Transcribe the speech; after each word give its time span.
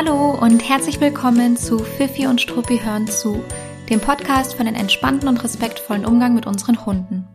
Hallo 0.00 0.38
und 0.40 0.60
herzlich 0.60 1.00
willkommen 1.00 1.56
zu 1.56 1.80
Fifi 1.80 2.28
und 2.28 2.40
Struppi 2.40 2.78
hören 2.78 3.08
zu, 3.08 3.42
dem 3.90 3.98
Podcast 3.98 4.54
für 4.54 4.60
einen 4.60 4.76
entspannten 4.76 5.28
und 5.28 5.42
respektvollen 5.42 6.06
Umgang 6.06 6.34
mit 6.34 6.46
unseren 6.46 6.86
Hunden. 6.86 7.26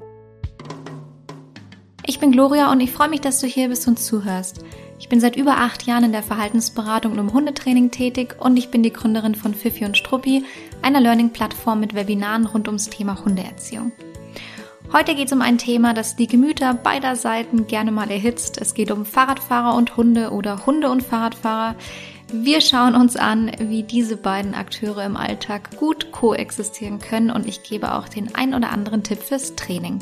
Ich 2.06 2.22
bin 2.22 2.32
Gloria 2.32 2.72
und 2.72 2.80
ich 2.80 2.90
freue 2.90 3.10
mich, 3.10 3.20
dass 3.20 3.42
du 3.42 3.48
hier 3.48 3.68
bist 3.68 3.86
und 3.90 4.00
zuhörst. 4.00 4.64
Ich 4.98 5.10
bin 5.10 5.20
seit 5.20 5.36
über 5.36 5.58
acht 5.58 5.84
Jahren 5.84 6.06
in 6.06 6.14
der 6.14 6.24
Verhaltensberatung 6.24 7.12
und 7.12 7.20
im 7.20 7.34
Hundetraining 7.34 7.92
tätig 7.92 8.38
und 8.40 8.56
ich 8.56 8.72
bin 8.72 8.82
die 8.82 8.94
Gründerin 8.94 9.36
von 9.36 9.54
Fifi 9.54 9.84
und 9.84 9.98
Struppi, 9.98 10.46
einer 10.82 11.02
Learning-Plattform 11.02 11.82
mit 11.82 11.96
Webinaren 11.96 12.46
rund 12.46 12.70
ums 12.70 12.90
Thema 12.90 13.26
Hundeerziehung. 13.26 13.92
Heute 14.94 15.16
geht 15.16 15.26
es 15.26 15.34
um 15.34 15.42
ein 15.42 15.58
Thema, 15.58 15.94
das 15.94 16.16
die 16.16 16.28
Gemüter 16.28 16.76
beider 16.76 17.18
Seiten 17.18 17.68
gerne 17.68 17.92
mal 17.92 18.10
erhitzt. 18.10 18.62
Es 18.62 18.74
geht 18.74 18.90
um 18.92 19.06
Fahrradfahrer 19.06 19.76
und 19.76 19.98
Hunde 19.98 20.30
oder 20.30 20.66
Hunde 20.66 20.90
und 20.90 21.04
Fahrradfahrer. 21.04 21.76
Wir 22.36 22.62
schauen 22.62 22.96
uns 22.96 23.16
an, 23.16 23.52
wie 23.60 23.84
diese 23.84 24.18
beiden 24.18 24.56
Akteure 24.56 25.06
im 25.06 25.16
Alltag 25.16 25.78
gut 25.78 26.12
koexistieren 26.12 26.98
können 26.98 27.30
und 27.30 27.48
ich 27.48 27.62
gebe 27.62 27.94
auch 27.94 28.10
den 28.10 28.34
ein 28.34 28.56
oder 28.56 28.72
anderen 28.72 29.04
Tipp 29.04 29.20
fürs 29.20 29.54
Training. 29.54 30.00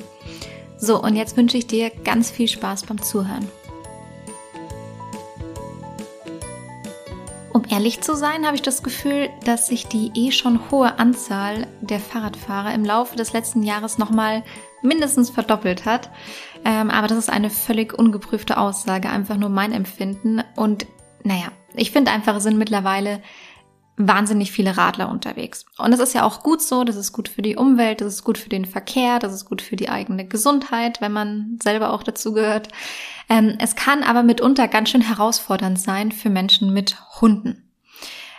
So, 0.77 1.03
und 1.03 1.17
jetzt 1.17 1.35
wünsche 1.35 1.57
ich 1.57 1.67
dir 1.67 1.89
ganz 1.89 2.31
viel 2.31 2.47
Spaß 2.47 2.83
beim 2.83 3.01
Zuhören. 3.01 3.49
Um 7.51 7.63
ehrlich 7.69 7.99
zu 7.99 8.15
sein, 8.15 8.45
habe 8.45 8.55
ich 8.55 8.61
das 8.61 8.81
Gefühl, 8.81 9.29
dass 9.43 9.67
sich 9.67 9.87
die 9.87 10.11
eh 10.15 10.31
schon 10.31 10.71
hohe 10.71 10.99
Anzahl 10.99 11.67
der 11.81 11.99
Fahrradfahrer 11.99 12.73
im 12.73 12.85
Laufe 12.85 13.17
des 13.17 13.33
letzten 13.33 13.61
Jahres 13.61 13.97
nochmal 13.97 14.43
mindestens 14.81 15.29
verdoppelt 15.29 15.83
hat. 15.83 16.09
Ähm, 16.63 16.91
aber 16.91 17.07
das 17.07 17.17
ist 17.17 17.29
eine 17.29 17.49
völlig 17.49 17.93
ungeprüfte 17.93 18.57
Aussage, 18.57 19.09
einfach 19.09 19.35
nur 19.35 19.49
mein 19.49 19.73
Empfinden. 19.73 20.41
Und 20.55 20.87
naja, 21.23 21.51
ich 21.75 21.91
finde 21.91 22.11
einfach, 22.11 22.35
es 22.35 22.43
sind 22.43 22.57
mittlerweile 22.57 23.21
wahnsinnig 23.97 24.51
viele 24.51 24.77
Radler 24.77 25.09
unterwegs. 25.09 25.65
Und 25.77 25.91
das 25.91 25.99
ist 25.99 26.13
ja 26.13 26.23
auch 26.23 26.43
gut 26.43 26.61
so, 26.61 26.83
das 26.83 26.95
ist 26.95 27.13
gut 27.13 27.29
für 27.29 27.41
die 27.41 27.55
Umwelt, 27.55 28.01
das 28.01 28.15
ist 28.15 28.23
gut 28.23 28.37
für 28.37 28.49
den 28.49 28.65
Verkehr, 28.65 29.19
das 29.19 29.33
ist 29.33 29.45
gut 29.45 29.61
für 29.61 29.75
die 29.75 29.89
eigene 29.89 30.27
Gesundheit, 30.27 31.01
wenn 31.01 31.11
man 31.11 31.59
selber 31.61 31.93
auch 31.93 32.03
dazu 32.03 32.33
gehört. 32.33 32.69
Ähm, 33.29 33.55
es 33.59 33.75
kann 33.75 34.03
aber 34.03 34.23
mitunter 34.23 34.67
ganz 34.67 34.89
schön 34.89 35.01
herausfordernd 35.01 35.79
sein 35.79 36.11
für 36.11 36.29
Menschen 36.29 36.73
mit 36.73 36.97
Hunden. 37.21 37.69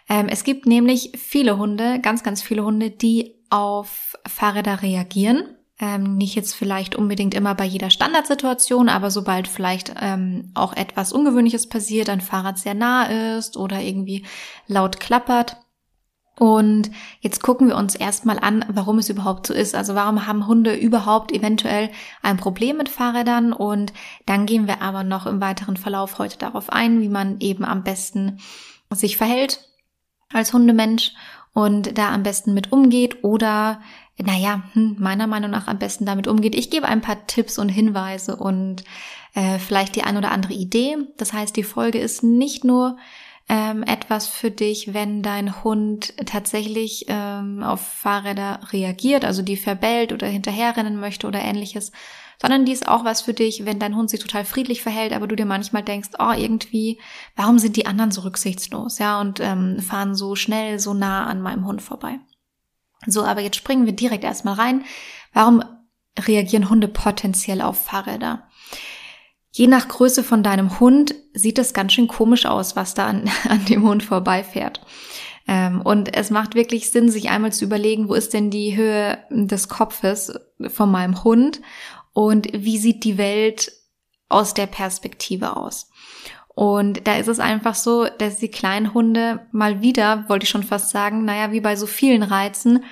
Ähm, 0.09 0.29
es 0.29 0.45
gibt 0.45 0.67
nämlich 0.67 1.13
viele 1.17 1.59
Hunde, 1.59 2.01
ganz, 2.01 2.23
ganz 2.23 2.43
viele 2.43 2.65
Hunde, 2.65 2.91
die 2.91 3.35
auf 3.51 4.17
Fahrräder 4.27 4.83
reagieren 4.83 5.57
ähm, 5.83 6.17
nicht 6.17 6.37
jetzt 6.37 6.55
vielleicht 6.55 6.95
unbedingt 6.95 7.35
immer 7.35 7.57
bei 7.57 7.65
jeder 7.65 7.91
Standardsituation, 7.91 8.89
aber 8.89 9.11
sobald 9.11 9.49
vielleicht 9.49 9.93
ähm, 10.01 10.53
auch 10.55 10.75
etwas 10.75 11.13
Ungewöhnliches 11.13 11.69
passiert, 11.69 12.09
ein 12.09 12.21
Fahrrad 12.21 12.57
sehr 12.57 12.75
nah 12.75 13.37
ist 13.37 13.57
oder 13.57 13.81
irgendwie 13.81 14.25
laut 14.69 15.01
klappert. 15.01 15.57
Und 16.39 16.91
jetzt 17.21 17.43
gucken 17.43 17.67
wir 17.67 17.77
uns 17.77 17.97
erstmal 17.97 18.39
an, 18.39 18.65
warum 18.69 18.99
es 18.99 19.11
überhaupt 19.11 19.49
so 19.49 19.55
ist. 19.55 19.75
Also 19.75 19.97
warum 19.97 20.27
haben 20.27 20.47
Hunde 20.47 20.75
überhaupt 20.75 21.33
eventuell 21.33 21.91
ein 22.23 22.37
Problem 22.37 22.77
mit 22.77 22.89
Fahrrädern? 22.89 23.53
Und 23.53 23.93
dann 24.25 24.47
gehen 24.47 24.69
wir 24.69 24.83
aber 24.83 25.03
noch 25.03 25.27
im 25.27 25.41
weiteren 25.41 25.77
Verlauf 25.77 26.19
heute 26.19 26.39
darauf 26.39 26.71
ein, 26.71 27.01
wie 27.01 27.09
man 27.09 27.41
eben 27.41 27.65
am 27.65 27.83
besten 27.83 28.39
sich 28.91 29.17
verhält 29.17 29.69
als 30.33 30.53
Hundemensch 30.53 31.13
und 31.55 31.99
da 31.99 32.13
am 32.13 32.23
besten 32.23 32.55
mit 32.55 32.73
umgeht 32.73 33.25
oder 33.25 33.81
naja, 34.19 34.63
hm, 34.73 34.97
meiner 34.99 35.27
Meinung 35.27 35.51
nach 35.51 35.69
am 35.69 35.79
besten 35.79 36.07
damit 36.07 36.27
umgeht. 36.27 36.55
Ich 36.55 36.71
gebe 36.71 36.87
ein 36.87 37.01
paar 37.01 37.27
Tipps 37.27 37.59
und 37.59 37.69
Hinweise 37.69 38.37
und 38.37 38.85
äh, 39.35 39.59
vielleicht 39.59 39.97
die 39.97 40.05
ein 40.05 40.17
oder 40.17 40.31
andere 40.31 40.53
Idee. 40.53 40.97
Das 41.17 41.33
heißt, 41.33 41.57
die 41.57 41.63
Folge 41.63 41.99
ist 41.99 42.23
nicht 42.23 42.65
nur 42.65 42.97
ähm, 43.49 43.83
etwas 43.83 44.29
für 44.29 44.51
dich, 44.51 44.95
wenn 44.95 45.23
dein 45.23 45.65
Hund 45.65 46.15
tatsächlich 46.27 47.07
ähm, 47.09 47.63
auf 47.63 47.81
Fahrräder 47.81 48.61
reagiert, 48.71 49.25
also 49.25 49.43
die 49.43 49.57
verbellt 49.57 50.13
oder 50.13 50.27
hinterherrennen 50.27 51.01
möchte 51.01 51.27
oder 51.27 51.41
ähnliches, 51.41 51.93
sondern 52.41 52.65
die 52.65 52.73
ist 52.73 52.89
auch 52.89 53.05
was 53.05 53.23
für 53.23 53.35
dich, 53.35 53.65
wenn 53.65 53.79
dein 53.79 53.97
Hund 53.97 54.11
sich 54.11 54.21
total 54.21 54.45
friedlich 54.45 54.83
verhält, 54.83 55.13
aber 55.13 55.27
du 55.27 55.37
dir 55.37 55.47
manchmal 55.47 55.83
denkst, 55.83 56.11
oh, 56.19 56.33
irgendwie, 56.37 56.99
warum 57.37 57.59
sind 57.59 57.77
die 57.77 57.87
anderen 57.87 58.11
so 58.11 58.23
rücksichtslos, 58.23 58.99
ja, 58.99 59.21
und 59.21 59.41
ähm, 59.41 59.81
fahren 59.81 60.15
so 60.15 60.35
schnell, 60.35 60.79
so 60.79 60.95
nah 60.95 61.27
an 61.27 61.41
meinem 61.41 61.67
Hund 61.67 61.83
vorbei. 61.83 62.19
So, 63.07 63.25
aber 63.25 63.41
jetzt 63.41 63.57
springen 63.57 63.87
wir 63.87 63.93
direkt 63.93 64.25
erstmal 64.25 64.55
rein. 64.55 64.85
Warum 65.33 65.65
reagieren 66.19 66.69
Hunde 66.69 66.89
potenziell 66.89 67.61
auf 67.61 67.85
Fahrräder? 67.85 68.49
Je 69.51 69.67
nach 69.67 69.89
Größe 69.89 70.25
von 70.25 70.43
deinem 70.43 70.81
Hund 70.81 71.15
sieht 71.35 71.59
es 71.59 71.75
ganz 71.75 71.93
schön 71.93 72.09
komisch 72.09 72.47
aus, 72.47 72.75
was 72.75 72.95
da 72.95 73.07
an, 73.07 73.31
an 73.49 73.65
dem 73.67 73.83
Hund 73.83 74.03
vorbeifährt. 74.03 74.81
Ähm, 75.47 75.83
und 75.83 76.17
es 76.17 76.31
macht 76.31 76.55
wirklich 76.55 76.91
Sinn, 76.91 77.11
sich 77.11 77.29
einmal 77.29 77.53
zu 77.53 77.65
überlegen, 77.65 78.09
wo 78.09 78.15
ist 78.15 78.33
denn 78.33 78.51
die 78.51 78.77
Höhe 78.77 79.19
des 79.31 79.69
Kopfes 79.69 80.33
von 80.69 80.91
meinem 80.91 81.25
Hund 81.25 81.61
und 82.13 82.49
wie 82.53 82.79
sieht 82.79 83.05
die 83.05 83.19
Welt 83.19 83.73
aus 84.29 84.55
der 84.55 84.67
Perspektive 84.67 85.57
aus. 85.57 85.91
Und 86.55 87.07
da 87.07 87.17
ist 87.17 87.29
es 87.29 87.41
einfach 87.41 87.75
so, 87.75 88.07
dass 88.19 88.39
die 88.39 88.51
kleinen 88.51 88.93
Hunde 88.95 89.47
mal 89.53 89.81
wieder, 89.81 90.29
wollte 90.29 90.45
ich 90.45 90.51
schon 90.51 90.63
fast 90.63 90.91
sagen, 90.91 91.25
naja, 91.25 91.53
wie 91.53 91.61
bei 91.61 91.77
so 91.77 91.87
vielen 91.87 92.23
Reizen, 92.23 92.85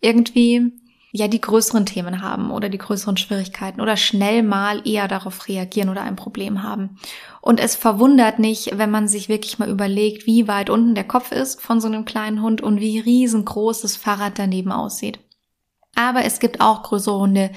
irgendwie 0.00 0.72
ja 1.12 1.28
die 1.28 1.40
größeren 1.40 1.86
Themen 1.86 2.22
haben 2.22 2.50
oder 2.50 2.68
die 2.68 2.78
größeren 2.78 3.16
Schwierigkeiten 3.16 3.80
oder 3.80 3.96
schnell 3.96 4.42
mal 4.42 4.86
eher 4.86 5.08
darauf 5.08 5.48
reagieren 5.48 5.88
oder 5.88 6.02
ein 6.02 6.16
Problem 6.16 6.62
haben. 6.62 6.98
Und 7.40 7.58
es 7.58 7.74
verwundert 7.74 8.38
nicht, 8.38 8.76
wenn 8.78 8.90
man 8.90 9.08
sich 9.08 9.28
wirklich 9.28 9.58
mal 9.58 9.70
überlegt, 9.70 10.26
wie 10.26 10.46
weit 10.46 10.68
unten 10.68 10.94
der 10.94 11.04
Kopf 11.04 11.32
ist 11.32 11.60
von 11.60 11.80
so 11.80 11.88
einem 11.88 12.04
kleinen 12.04 12.42
Hund 12.42 12.60
und 12.60 12.80
wie 12.80 12.98
riesengroß 12.98 13.82
das 13.82 13.96
Fahrrad 13.96 14.38
daneben 14.38 14.72
aussieht. 14.72 15.20
Aber 15.96 16.24
es 16.24 16.40
gibt 16.40 16.60
auch 16.60 16.82
größere 16.82 17.18
Hunde, 17.18 17.50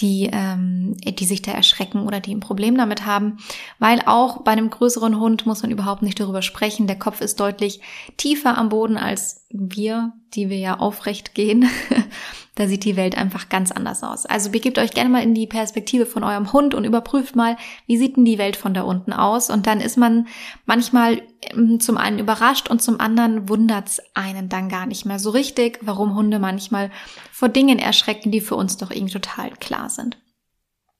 die, 0.00 0.30
ähm, 0.32 0.96
die 1.04 1.24
sich 1.26 1.42
da 1.42 1.52
erschrecken 1.52 2.06
oder 2.06 2.20
die 2.20 2.34
ein 2.34 2.40
Problem 2.40 2.76
damit 2.76 3.04
haben, 3.04 3.36
weil 3.78 4.00
auch 4.06 4.42
bei 4.42 4.52
einem 4.52 4.70
größeren 4.70 5.20
Hund 5.20 5.46
muss 5.46 5.62
man 5.62 5.70
überhaupt 5.70 6.02
nicht 6.02 6.18
darüber 6.18 6.42
sprechen. 6.42 6.86
Der 6.86 6.98
Kopf 6.98 7.20
ist 7.20 7.38
deutlich 7.38 7.80
tiefer 8.16 8.56
am 8.56 8.70
Boden 8.70 8.96
als 8.96 9.46
wir, 9.50 10.14
die 10.34 10.48
wir 10.48 10.58
ja 10.58 10.78
aufrecht 10.78 11.34
gehen. 11.34 11.68
da 12.54 12.66
sieht 12.66 12.84
die 12.84 12.96
Welt 12.96 13.16
einfach 13.16 13.48
ganz 13.48 13.72
anders 13.72 14.02
aus. 14.02 14.26
Also 14.26 14.50
begebt 14.50 14.78
euch 14.78 14.90
gerne 14.90 15.08
mal 15.08 15.22
in 15.22 15.34
die 15.34 15.46
Perspektive 15.46 16.04
von 16.04 16.22
eurem 16.22 16.52
Hund 16.52 16.74
und 16.74 16.84
überprüft 16.84 17.34
mal, 17.34 17.56
wie 17.86 17.96
sieht 17.96 18.16
denn 18.16 18.26
die 18.26 18.36
Welt 18.36 18.56
von 18.56 18.74
da 18.74 18.82
unten 18.82 19.14
aus? 19.14 19.48
Und 19.48 19.66
dann 19.66 19.80
ist 19.80 19.96
man 19.96 20.26
manchmal 20.66 21.22
ähm, 21.40 21.80
zum 21.80 21.96
einen 21.96 22.18
überrascht 22.18 22.68
und 22.68 22.82
zum 22.82 23.00
anderen 23.00 23.48
wundert's 23.48 24.02
einen 24.12 24.50
dann 24.50 24.68
gar 24.68 24.84
nicht 24.84 25.06
mehr 25.06 25.18
so 25.18 25.30
richtig, 25.30 25.78
warum 25.80 26.14
Hunde 26.14 26.38
manchmal 26.38 26.90
vor 27.30 27.48
Dingen 27.48 27.78
erschrecken, 27.78 28.30
die 28.30 28.42
für 28.42 28.56
uns 28.56 28.76
doch 28.76 28.90
irgendwie 28.90 29.14
total 29.14 29.50
klar 29.52 29.88
sind. 29.88 30.18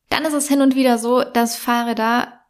Dann 0.09 0.25
ist 0.25 0.35
es 0.35 0.49
hin 0.49 0.63
und 0.63 0.75
wieder 0.75 0.97
so, 0.97 1.23
dass 1.23 1.57
Fahrräder 1.57 2.42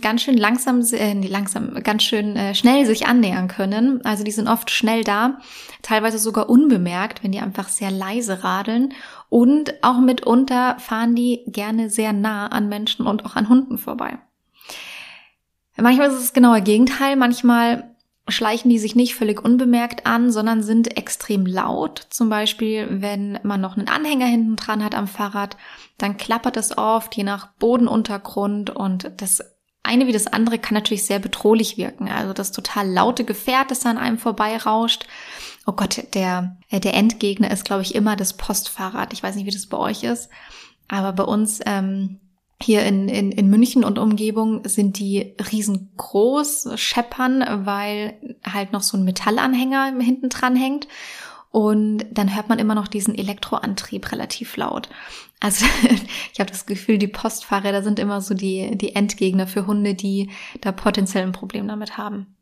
ganz 0.00 0.22
schön 0.22 0.36
langsam, 0.36 0.80
äh, 0.92 1.14
langsam, 1.26 1.74
ganz 1.82 2.02
schön 2.02 2.36
äh, 2.36 2.54
schnell 2.54 2.86
sich 2.86 3.06
annähern 3.06 3.48
können. 3.48 4.04
Also 4.04 4.24
die 4.24 4.30
sind 4.30 4.48
oft 4.48 4.70
schnell 4.70 5.04
da, 5.04 5.38
teilweise 5.82 6.18
sogar 6.18 6.48
unbemerkt, 6.48 7.22
wenn 7.22 7.32
die 7.32 7.40
einfach 7.40 7.68
sehr 7.68 7.90
leise 7.90 8.44
radeln. 8.44 8.92
Und 9.28 9.74
auch 9.82 9.98
mitunter 9.98 10.76
fahren 10.78 11.14
die 11.14 11.42
gerne 11.46 11.90
sehr 11.90 12.12
nah 12.12 12.46
an 12.48 12.68
Menschen 12.68 13.06
und 13.06 13.24
auch 13.24 13.36
an 13.36 13.48
Hunden 13.48 13.78
vorbei. 13.78 14.18
Manchmal 15.76 16.08
ist 16.08 16.14
es 16.14 16.20
das 16.20 16.32
genaue 16.32 16.62
Gegenteil. 16.62 17.16
Manchmal 17.16 17.94
schleichen 18.28 18.70
die 18.70 18.78
sich 18.78 18.94
nicht 18.94 19.14
völlig 19.14 19.44
unbemerkt 19.44 20.06
an, 20.06 20.30
sondern 20.30 20.62
sind 20.62 20.96
extrem 20.96 21.46
laut. 21.46 22.06
Zum 22.10 22.28
Beispiel, 22.28 22.86
wenn 22.90 23.38
man 23.42 23.60
noch 23.60 23.76
einen 23.76 23.88
Anhänger 23.88 24.26
hinten 24.26 24.56
dran 24.56 24.84
hat 24.84 24.94
am 24.94 25.08
Fahrrad, 25.08 25.56
dann 25.98 26.16
klappert 26.16 26.56
es 26.56 26.78
oft, 26.78 27.14
je 27.16 27.24
nach 27.24 27.48
Bodenuntergrund 27.58 28.70
und 28.70 29.10
das 29.16 29.53
eine 29.84 30.06
wie 30.06 30.12
das 30.12 30.26
andere 30.26 30.58
kann 30.58 30.74
natürlich 30.74 31.06
sehr 31.06 31.18
bedrohlich 31.18 31.76
wirken. 31.76 32.08
Also 32.08 32.32
das 32.32 32.52
total 32.52 32.90
laute 32.90 33.24
Gefährt, 33.24 33.70
das 33.70 33.86
an 33.86 33.98
einem 33.98 34.18
vorbeirauscht. 34.18 35.06
Oh 35.66 35.72
Gott, 35.72 36.02
der, 36.14 36.56
äh, 36.70 36.80
der 36.80 36.94
Endgegner 36.94 37.50
ist, 37.50 37.64
glaube 37.64 37.82
ich, 37.82 37.94
immer 37.94 38.16
das 38.16 38.32
Postfahrrad. 38.32 39.12
Ich 39.12 39.22
weiß 39.22 39.36
nicht, 39.36 39.46
wie 39.46 39.50
das 39.50 39.66
bei 39.66 39.76
euch 39.76 40.02
ist. 40.02 40.30
Aber 40.88 41.12
bei 41.12 41.24
uns 41.24 41.60
ähm, 41.66 42.18
hier 42.62 42.84
in, 42.84 43.08
in, 43.08 43.30
in 43.30 43.50
München 43.50 43.84
und 43.84 43.98
Umgebung 43.98 44.66
sind 44.66 44.98
die 44.98 45.34
riesengroß, 45.52 46.70
scheppern, 46.76 47.44
weil 47.66 48.18
halt 48.42 48.72
noch 48.72 48.82
so 48.82 48.96
ein 48.96 49.04
Metallanhänger 49.04 49.94
hinten 50.00 50.30
dran 50.30 50.56
hängt. 50.56 50.88
Und 51.54 52.06
dann 52.10 52.34
hört 52.34 52.48
man 52.48 52.58
immer 52.58 52.74
noch 52.74 52.88
diesen 52.88 53.14
Elektroantrieb 53.14 54.10
relativ 54.10 54.56
laut. 54.56 54.88
Also 55.38 55.64
ich 56.32 56.40
habe 56.40 56.50
das 56.50 56.66
Gefühl, 56.66 56.98
die 56.98 57.06
Postfahrräder 57.06 57.84
sind 57.84 58.00
immer 58.00 58.20
so 58.20 58.34
die, 58.34 58.76
die 58.76 58.96
Endgegner 58.96 59.46
für 59.46 59.64
Hunde, 59.64 59.94
die 59.94 60.30
da 60.62 60.72
potenziell 60.72 61.22
ein 61.22 61.30
Problem 61.30 61.68
damit 61.68 61.96
haben. 61.96 62.34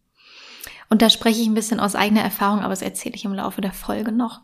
Und 0.88 1.02
da 1.02 1.10
spreche 1.10 1.42
ich 1.42 1.46
ein 1.46 1.52
bisschen 1.52 1.78
aus 1.78 1.94
eigener 1.94 2.22
Erfahrung, 2.22 2.60
aber 2.60 2.70
das 2.70 2.80
erzähle 2.80 3.14
ich 3.14 3.26
im 3.26 3.34
Laufe 3.34 3.60
der 3.60 3.74
Folge 3.74 4.12
noch. 4.12 4.40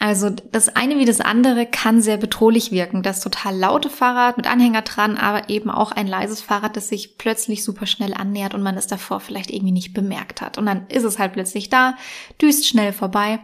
Also 0.00 0.30
das 0.30 0.68
eine 0.68 0.98
wie 0.98 1.04
das 1.04 1.20
andere 1.20 1.66
kann 1.66 2.00
sehr 2.00 2.18
bedrohlich 2.18 2.70
wirken. 2.70 3.02
Das 3.02 3.20
total 3.20 3.56
laute 3.56 3.90
Fahrrad 3.90 4.36
mit 4.36 4.46
Anhänger 4.46 4.82
dran, 4.82 5.16
aber 5.16 5.48
eben 5.48 5.70
auch 5.70 5.90
ein 5.90 6.06
leises 6.06 6.40
Fahrrad, 6.40 6.76
das 6.76 6.88
sich 6.88 7.18
plötzlich 7.18 7.64
super 7.64 7.86
schnell 7.86 8.14
annähert 8.14 8.54
und 8.54 8.62
man 8.62 8.76
es 8.76 8.86
davor 8.86 9.18
vielleicht 9.18 9.50
irgendwie 9.50 9.72
nicht 9.72 9.94
bemerkt 9.94 10.40
hat. 10.40 10.56
Und 10.56 10.66
dann 10.66 10.86
ist 10.88 11.02
es 11.02 11.18
halt 11.18 11.32
plötzlich 11.32 11.68
da, 11.68 11.96
düst 12.40 12.68
schnell 12.68 12.92
vorbei. 12.92 13.40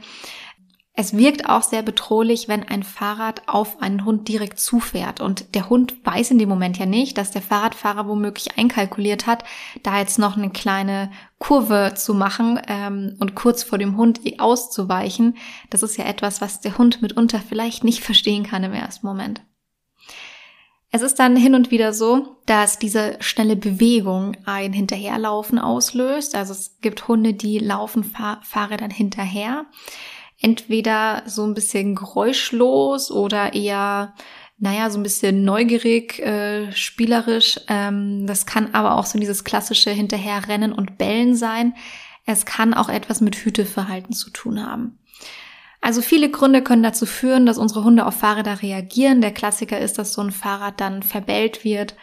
Es 0.97 1.17
wirkt 1.17 1.49
auch 1.49 1.65
sehr 1.65 1.83
bedrohlich, 1.83 2.47
wenn 2.47 2.63
ein 2.63 2.85
Fahrrad 2.85 3.49
auf 3.49 3.83
einen 3.83 4.05
Hund 4.05 4.29
direkt 4.29 4.61
zufährt. 4.61 5.21
Und 5.21 5.57
der 5.57 5.69
Hund 5.69 5.97
weiß 6.05 6.31
in 6.31 6.39
dem 6.39 6.49
Moment 6.49 6.79
ja 6.79 6.87
nicht, 6.87 7.19
dass 7.19 7.33
der 7.33 7.43
Fahrradfahrer 7.43 8.07
womöglich 8.07 8.57
einkalkuliert 8.57 9.27
hat, 9.27 9.43
da 9.83 9.99
jetzt 9.99 10.21
noch 10.21 10.37
eine 10.37 10.51
kleine 10.51 11.11
Kurve 11.39 11.95
zu 11.97 12.15
machen 12.15 12.61
ähm, 12.69 13.17
und 13.19 13.35
kurz 13.35 13.65
vor 13.65 13.77
dem 13.77 13.97
Hund 13.97 14.21
auszuweichen. 14.39 15.37
Das 15.69 15.83
ist 15.83 15.97
ja 15.97 16.05
etwas, 16.05 16.41
was 16.41 16.61
der 16.61 16.79
Hund 16.79 17.03
mitunter 17.03 17.41
vielleicht 17.41 17.83
nicht 17.83 18.01
verstehen 18.05 18.45
kann 18.45 18.63
im 18.63 18.73
ersten 18.73 19.05
Moment. 19.05 19.43
Es 20.93 21.03
ist 21.03 21.19
dann 21.19 21.35
hin 21.35 21.57
und 21.57 21.73
wieder 21.73 21.93
so, 21.93 22.37
dass 22.47 22.79
diese 22.79 23.17
schnelle 23.19 23.57
Bewegung 23.57 24.37
ein 24.45 24.73
Hinterherlaufen 24.73 25.59
auslöst. 25.59 26.37
Also 26.37 26.53
es 26.53 26.79
gibt 26.83 27.09
Hunde, 27.09 27.35
die 27.35 27.59
laufen 27.59 28.05
Fahr 28.05 28.39
Fahrrädern 28.45 28.93
hinterher 28.93 29.67
entweder 30.41 31.23
so 31.27 31.45
ein 31.45 31.55
bisschen 31.55 31.95
geräuschlos 31.95 33.11
oder 33.11 33.55
eher, 33.55 34.15
naja, 34.59 34.91
so 34.91 34.99
ein 34.99 35.03
bisschen 35.03 35.45
neugierig, 35.45 36.19
äh, 36.21 36.73
spielerisch. 36.73 37.61
Ähm, 37.69 38.27
das 38.27 38.47
kann 38.47 38.75
aber 38.75 38.97
auch 38.97 39.07
so 39.07 39.19
dieses 39.19 39.45
klassische 39.45 39.91
Hinterherrennen 39.91 40.73
und 40.73 40.99
Bellen 40.99 41.35
sein. 41.37 41.75
Es 42.27 42.47
kann 42.47 42.75
auch 42.75 42.89
etwas 42.89 43.21
mit 43.21 43.37
Hüteverhalten 43.37 44.15
zu 44.15 44.31
tun 44.31 44.65
haben. 44.65 44.99
Also 45.81 46.01
viele 46.01 46.31
Gründe 46.31 46.63
können 46.63 46.83
dazu 46.83 47.05
führen, 47.05 47.45
dass 47.45 47.59
unsere 47.59 47.85
Hunde 47.85 48.07
auf 48.07 48.15
Fahrräder 48.15 48.63
reagieren. 48.63 49.21
Der 49.21 49.33
Klassiker 49.33 49.79
ist, 49.79 49.99
dass 49.99 50.15
so 50.15 50.23
ein 50.23 50.31
Fahrrad 50.31 50.81
dann 50.81 51.03
verbellt 51.03 51.63
wird 51.63 51.95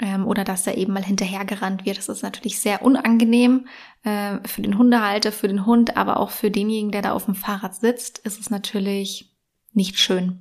ähm, 0.00 0.26
oder 0.26 0.44
dass 0.44 0.64
da 0.64 0.72
eben 0.72 0.92
mal 0.92 1.04
hinterhergerannt 1.04 1.84
wird. 1.84 1.98
Das 1.98 2.08
ist 2.08 2.22
natürlich 2.22 2.60
sehr 2.60 2.82
unangenehm 2.82 3.66
äh, 4.02 4.38
für 4.46 4.62
den 4.62 4.78
Hundehalter, 4.78 5.32
für 5.32 5.48
den 5.48 5.66
Hund, 5.66 5.96
aber 5.96 6.18
auch 6.18 6.30
für 6.30 6.50
denjenigen, 6.50 6.90
der 6.90 7.02
da 7.02 7.12
auf 7.12 7.26
dem 7.26 7.34
Fahrrad 7.34 7.74
sitzt, 7.74 8.18
ist 8.18 8.40
es 8.40 8.50
natürlich 8.50 9.32
nicht 9.72 9.98
schön. 9.98 10.40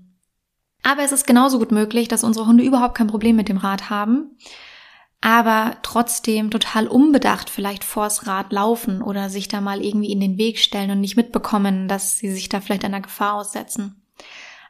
Aber 0.84 1.04
es 1.04 1.12
ist 1.12 1.26
genauso 1.26 1.60
gut 1.60 1.72
möglich, 1.72 2.08
dass 2.08 2.24
unsere 2.24 2.46
Hunde 2.46 2.64
überhaupt 2.64 2.96
kein 2.96 3.08
Problem 3.08 3.36
mit 3.36 3.48
dem 3.48 3.58
Rad 3.58 3.90
haben, 3.90 4.38
aber 5.22 5.78
trotzdem 5.84 6.52
total 6.52 6.88
unbedacht 6.88 7.50
vielleicht 7.50 7.86
vors 7.86 8.28
Rad 8.28 8.52
laufen 8.52 9.02
oder 9.02 9.30
sich 9.30 9.48
da 9.48 9.62
mal 9.62 9.84
irgendwie 9.84 10.12
in 10.12 10.20
den 10.20 10.38
Weg 10.38 10.60
stellen 10.60 10.92
und 10.92 11.00
nicht 11.00 11.16
mitbekommen, 11.16 11.88
dass 11.88 12.18
sie 12.18 12.30
sich 12.30 12.50
da 12.50 12.60
vielleicht 12.60 12.84
einer 12.84 13.00
Gefahr 13.00 13.36
aussetzen. 13.36 14.03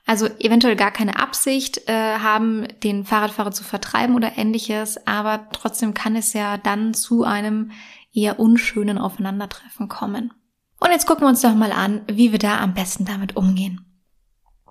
Also 0.06 0.28
eventuell 0.40 0.76
gar 0.76 0.92
keine 0.92 1.18
Absicht 1.18 1.88
äh, 1.88 2.18
haben, 2.18 2.68
den 2.84 3.06
Fahrradfahrer 3.06 3.52
zu 3.52 3.64
vertreiben 3.64 4.16
oder 4.16 4.38
ähnliches, 4.38 5.08
aber 5.08 5.48
trotzdem 5.54 5.94
kann 5.94 6.16
es 6.16 6.34
ja 6.34 6.58
dann 6.58 6.94
zu 6.94 7.24
einem 7.24 7.72
eher 8.14 8.40
unschönen 8.40 8.98
Aufeinandertreffen 8.98 9.88
kommen. 9.88 10.34
Und 10.80 10.92
jetzt 10.92 11.08
gucken 11.08 11.24
wir 11.24 11.30
uns 11.30 11.42
doch 11.42 11.56
mal 11.56 11.72
an, 11.72 12.02
wie 12.08 12.34
wir 12.34 12.40
da 12.40 12.60
am 12.60 12.74
besten 12.74 13.06
damit 13.06 13.38
umgehen. 13.38 13.86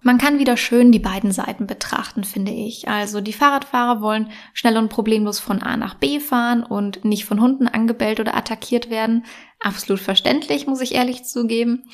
Man 0.04 0.18
kann 0.18 0.40
wieder 0.40 0.56
schön 0.56 0.90
die 0.90 0.98
beiden 0.98 1.30
Seiten 1.30 1.68
betrachten, 1.68 2.24
finde 2.24 2.50
ich. 2.50 2.88
Also 2.88 3.20
die 3.20 3.32
Fahrradfahrer 3.32 4.00
wollen 4.02 4.30
schnell 4.52 4.76
und 4.76 4.88
problemlos 4.88 5.38
von 5.38 5.62
A 5.62 5.76
nach 5.76 5.94
B 5.94 6.18
fahren 6.18 6.64
und 6.64 7.04
nicht 7.04 7.24
von 7.24 7.40
Hunden 7.40 7.68
angebellt 7.68 8.18
oder 8.18 8.36
attackiert 8.36 8.90
werden. 8.90 9.24
Absolut 9.60 10.00
verständlich, 10.00 10.66
muss 10.66 10.80
ich 10.80 10.96
ehrlich 10.96 11.24
zugeben. 11.24 11.84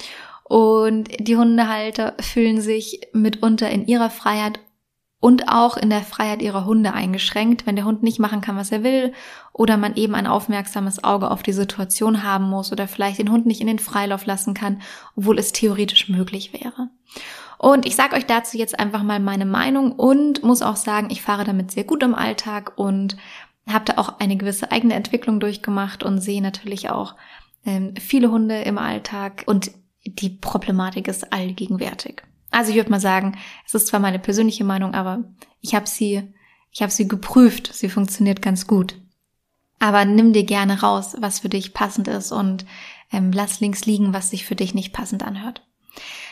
Und 0.48 1.08
die 1.20 1.36
Hundehalter 1.36 2.14
fühlen 2.20 2.60
sich 2.60 3.00
mitunter 3.12 3.70
in 3.70 3.86
ihrer 3.86 4.10
Freiheit 4.10 4.60
und 5.20 5.48
auch 5.48 5.76
in 5.76 5.90
der 5.90 6.02
Freiheit 6.02 6.42
ihrer 6.42 6.64
Hunde 6.64 6.92
eingeschränkt, 6.94 7.66
wenn 7.66 7.76
der 7.76 7.84
Hund 7.84 8.02
nicht 8.02 8.20
machen 8.20 8.40
kann, 8.40 8.56
was 8.56 8.70
er 8.70 8.84
will, 8.84 9.12
oder 9.52 9.76
man 9.76 9.96
eben 9.96 10.14
ein 10.14 10.28
aufmerksames 10.28 11.02
Auge 11.02 11.30
auf 11.30 11.42
die 11.42 11.52
Situation 11.52 12.22
haben 12.22 12.48
muss 12.48 12.70
oder 12.72 12.86
vielleicht 12.86 13.18
den 13.18 13.32
Hund 13.32 13.44
nicht 13.44 13.60
in 13.60 13.66
den 13.66 13.80
Freilauf 13.80 14.26
lassen 14.26 14.54
kann, 14.54 14.80
obwohl 15.16 15.38
es 15.38 15.52
theoretisch 15.52 16.08
möglich 16.08 16.52
wäre. 16.52 16.90
Und 17.58 17.84
ich 17.84 17.96
sage 17.96 18.14
euch 18.14 18.26
dazu 18.26 18.56
jetzt 18.56 18.78
einfach 18.78 19.02
mal 19.02 19.18
meine 19.18 19.46
Meinung 19.46 19.90
und 19.90 20.44
muss 20.44 20.62
auch 20.62 20.76
sagen, 20.76 21.08
ich 21.10 21.20
fahre 21.20 21.44
damit 21.44 21.72
sehr 21.72 21.84
gut 21.84 22.04
im 22.04 22.14
Alltag 22.14 22.72
und 22.76 23.16
habe 23.68 23.84
da 23.84 23.94
auch 23.98 24.20
eine 24.20 24.36
gewisse 24.36 24.70
eigene 24.70 24.94
Entwicklung 24.94 25.40
durchgemacht 25.40 26.04
und 26.04 26.20
sehe 26.20 26.40
natürlich 26.40 26.90
auch 26.90 27.16
ähm, 27.66 27.94
viele 27.96 28.30
Hunde 28.30 28.62
im 28.62 28.78
Alltag 28.78 29.42
und 29.46 29.72
die 30.14 30.30
Problematik 30.30 31.08
ist 31.08 31.32
allgegenwärtig. 31.32 32.22
Also 32.50 32.70
ich 32.70 32.76
würde 32.76 32.90
mal 32.90 33.00
sagen, 33.00 33.36
es 33.66 33.74
ist 33.74 33.88
zwar 33.88 34.00
meine 34.00 34.18
persönliche 34.18 34.64
Meinung, 34.64 34.94
aber 34.94 35.24
ich 35.60 35.74
habe 35.74 35.86
sie, 35.86 36.32
ich 36.72 36.82
habe 36.82 36.92
sie 36.92 37.08
geprüft. 37.08 37.70
Sie 37.72 37.88
funktioniert 37.88 38.42
ganz 38.42 38.66
gut. 38.66 39.00
Aber 39.78 40.04
nimm 40.04 40.32
dir 40.32 40.44
gerne 40.44 40.80
raus, 40.80 41.16
was 41.20 41.40
für 41.40 41.48
dich 41.48 41.74
passend 41.74 42.08
ist 42.08 42.32
und 42.32 42.64
ähm, 43.12 43.32
lass 43.32 43.60
links 43.60 43.86
liegen, 43.86 44.12
was 44.12 44.30
sich 44.30 44.44
für 44.44 44.56
dich 44.56 44.74
nicht 44.74 44.92
passend 44.92 45.22
anhört. 45.22 45.62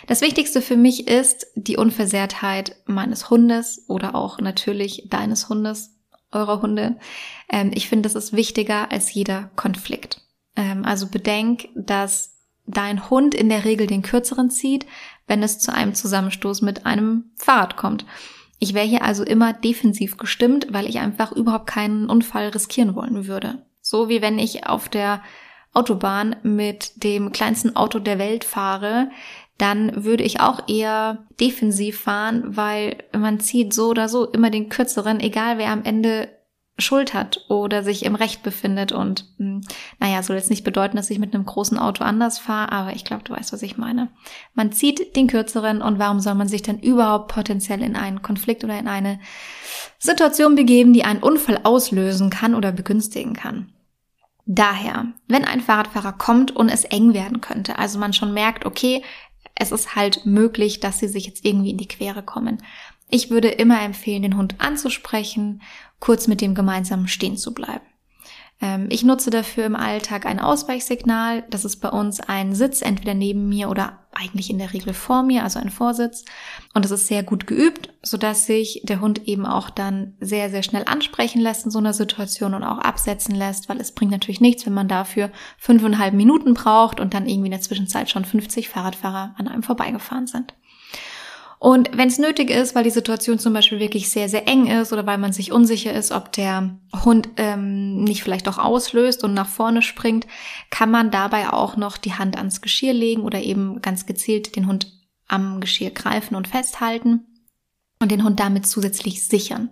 Das 0.07 0.21
Wichtigste 0.21 0.63
für 0.63 0.77
mich 0.77 1.09
ist 1.09 1.47
die 1.55 1.77
Unversehrtheit 1.77 2.77
meines 2.87 3.31
Hundes 3.31 3.85
oder 3.89 4.15
auch 4.15 4.39
natürlich 4.39 5.07
deines 5.09 5.49
Hundes, 5.49 5.97
eurer 6.33 6.63
Hunde. 6.63 6.97
Ähm, 7.49 7.71
ich 7.75 7.89
finde, 7.89 8.09
das 8.09 8.15
ist 8.15 8.35
wichtiger 8.35 8.91
als 8.91 9.13
jeder 9.13 9.51
Konflikt. 9.57 10.23
Ähm, 10.55 10.85
also 10.85 11.09
bedenk, 11.09 11.69
dass 11.75 12.36
dein 12.67 13.11
Hund 13.11 13.35
in 13.35 13.49
der 13.49 13.65
Regel 13.65 13.87
den 13.87 14.03
kürzeren 14.03 14.51
zieht, 14.51 14.87
wenn 15.27 15.43
es 15.43 15.59
zu 15.59 15.73
einem 15.73 15.95
Zusammenstoß 15.95 16.63
mit 16.63 16.87
einem 16.87 17.31
Fahrrad 17.37 17.77
kommt. 17.77 18.05
Ich 18.59 18.75
wäre 18.75 18.87
hier 18.87 19.03
also 19.03 19.23
immer 19.23 19.53
defensiv 19.53 20.17
gestimmt, 20.17 20.69
weil 20.71 20.87
ich 20.87 20.99
einfach 20.99 21.33
überhaupt 21.33 21.67
keinen 21.67 22.09
Unfall 22.09 22.49
riskieren 22.49 22.95
wollen 22.95 23.27
würde. 23.27 23.67
So 23.81 24.09
wie 24.09 24.23
wenn 24.23 24.39
ich 24.39 24.67
auf 24.67 24.89
der 24.89 25.23
Autobahn 25.73 26.37
mit 26.43 27.05
dem 27.05 27.33
kleinsten 27.33 27.77
Auto 27.77 27.99
der 27.99 28.19
Welt 28.19 28.45
fahre, 28.45 29.11
dann 29.59 30.05
würde 30.05 30.25
ich 30.25 30.41
auch 30.41 30.69
eher 30.69 31.27
defensiv 31.41 32.01
fahren, 32.01 32.57
weil 32.57 33.05
man 33.17 33.41
zieht 33.41 33.73
so 33.73 33.89
oder 33.89 34.09
so 34.09 34.27
immer 34.27 34.51
den 34.51 34.69
kürzeren, 34.69 35.21
egal 35.21 35.59
wer 35.59 35.71
am 35.71 35.85
Ende 35.85 36.29
Schuld 36.79 37.15
hat 37.15 37.47
oder 37.49 37.83
sich 37.83 38.05
im 38.05 38.15
Recht 38.15 38.43
befindet. 38.43 38.93
Und 38.93 39.25
hm, 39.39 39.63
naja, 39.99 40.23
soll 40.23 40.37
jetzt 40.37 40.51
nicht 40.51 40.65
bedeuten, 40.65 40.97
dass 40.97 41.11
ich 41.11 41.19
mit 41.19 41.35
einem 41.35 41.47
großen 41.47 41.79
Auto 41.79 42.05
anders 42.05 42.39
fahre, 42.39 42.73
aber 42.73 42.95
ich 42.95 43.05
glaube, 43.05 43.25
du 43.25 43.33
weißt, 43.33 43.53
was 43.53 43.63
ich 43.63 43.79
meine. 43.79 44.09
Man 44.55 44.73
zieht 44.73 45.17
den 45.17 45.27
kürzeren 45.27 45.81
und 45.81 45.99
warum 45.99 46.21
soll 46.21 46.35
man 46.35 46.49
sich 46.49 46.63
dann 46.63 46.79
überhaupt 46.79 47.33
potenziell 47.33 47.83
in 47.83 47.97
einen 47.97 48.21
Konflikt 48.21 48.63
oder 48.63 48.79
in 48.79 48.89
eine 48.89 49.19
Situation 49.99 50.55
begeben, 50.55 50.93
die 50.93 51.05
einen 51.05 51.23
Unfall 51.23 51.61
auslösen 51.63 52.29
kann 52.29 52.55
oder 52.55 52.73
begünstigen 52.73 53.33
kann? 53.33 53.73
Daher, 54.45 55.07
wenn 55.27 55.45
ein 55.45 55.61
Fahrradfahrer 55.61 56.13
kommt 56.13 56.55
und 56.55 56.69
es 56.69 56.85
eng 56.85 57.15
werden 57.15 57.41
könnte, 57.41 57.79
also 57.79 57.99
man 57.99 58.13
schon 58.13 58.33
merkt, 58.33 58.65
okay, 58.65 59.03
es 59.57 59.73
ist 59.73 59.97
halt 59.97 60.27
möglich, 60.27 60.79
dass 60.81 60.99
sie 60.99 61.09
sich 61.09 61.27
jetzt 61.27 61.45
irgendwie 61.45 61.71
in 61.71 61.79
die 61.79 61.89
Quere 61.89 62.23
kommen. 62.23 62.63
Ich 63.09 63.31
würde 63.31 63.49
immer 63.49 63.83
empfehlen, 63.83 64.23
den 64.23 64.37
Hund 64.37 64.57
anzusprechen 64.59 65.63
kurz 66.01 66.27
mit 66.29 66.41
dem 66.41 66.55
gemeinsam 66.55 67.07
stehen 67.07 67.37
zu 67.37 67.55
bleiben. 67.55 67.85
Ähm, 68.61 68.87
ich 68.91 69.05
nutze 69.05 69.31
dafür 69.31 69.67
im 69.67 69.77
Alltag 69.77 70.25
ein 70.25 70.41
Ausweichsignal. 70.41 71.45
Das 71.51 71.65
ist 71.65 71.77
bei 71.77 71.91
uns 71.91 72.21
ein 72.21 72.55
Sitz, 72.55 72.81
entweder 72.81 73.13
neben 73.13 73.49
mir 73.49 73.69
oder 73.69 74.07
eigentlich 74.15 74.49
in 74.49 74.59
der 74.59 74.73
Regel 74.73 74.95
vor 74.95 75.23
mir, 75.23 75.43
also 75.43 75.59
ein 75.59 75.69
Vorsitz. 75.69 76.25
Und 76.73 76.85
es 76.85 76.91
ist 76.91 77.07
sehr 77.07 77.23
gut 77.23 77.47
geübt, 77.47 77.93
sodass 78.03 78.47
sich 78.47 78.81
der 78.85 79.01
Hund 79.01 79.29
eben 79.29 79.45
auch 79.45 79.69
dann 79.69 80.15
sehr, 80.21 80.49
sehr 80.49 80.63
schnell 80.63 80.85
ansprechen 80.87 81.43
lässt 81.43 81.67
in 81.67 81.71
so 81.71 81.79
einer 81.79 81.93
Situation 81.93 82.55
und 82.55 82.65
auch 82.65 82.79
absetzen 82.79 83.35
lässt, 83.35 83.69
weil 83.69 83.79
es 83.79 83.93
bringt 83.93 84.13
natürlich 84.13 84.41
nichts, 84.41 84.65
wenn 84.65 84.75
man 84.75 84.89
dafür 84.89 85.31
fünfeinhalb 85.59 86.15
Minuten 86.15 86.55
braucht 86.55 86.99
und 86.99 87.13
dann 87.13 87.29
irgendwie 87.29 87.49
in 87.49 87.53
der 87.53 87.61
Zwischenzeit 87.61 88.09
schon 88.09 88.25
50 88.25 88.71
Fahrradfahrer 88.71 89.35
an 89.37 89.49
einem 89.49 89.63
vorbeigefahren 89.63 90.27
sind. 90.27 90.55
Und 91.59 91.97
wenn 91.97 92.09
es 92.09 92.19
nötig 92.19 92.51
ist, 92.51 92.75
weil 92.75 92.85
die 92.85 92.91
Situation 92.91 93.39
zum 93.39 93.53
Beispiel 93.53 93.81
wirklich 93.81 94.11
sehr, 94.11 94.29
sehr 94.29 94.47
eng 94.47 94.67
ist 94.67 94.93
oder 94.93 95.07
weil 95.07 95.19
man 95.19 95.33
sich 95.33 95.53
unsicher 95.53 95.93
ist, 95.93 96.13
ob 96.13 96.33
der 96.33 96.79
Hund 97.05 97.31
ähm, 97.39 98.05
nicht 98.05 98.23
vielleicht 98.23 98.49
auch 98.49 98.59
auslöst 98.59 99.25
und 99.25 99.33
nach 99.33 99.49
vorne 99.49 99.81
springt, 99.81 100.27
kann 100.71 100.91
man 100.91 101.11
dabei 101.11 101.51
auch 101.51 101.77
noch 101.77 101.97
die 101.97 102.15
Hand 102.15 102.37
ans 102.37 102.61
Geschirr 102.61 102.93
legen 102.93 103.23
oder 103.23 103.41
eben 103.41 103.81
ganz 103.81 104.07
gezielt 104.07 104.57
den 104.57 104.67
Hund 104.67 104.93
am 105.29 105.61
Geschirr 105.61 105.91
greifen 105.91 106.37
und 106.37 106.47
festhalten 106.47 107.27
und 108.01 108.11
den 108.11 108.23
Hund 108.23 108.39
damit 108.39 108.67
zusätzlich 108.67 109.27
sichern. 109.27 109.71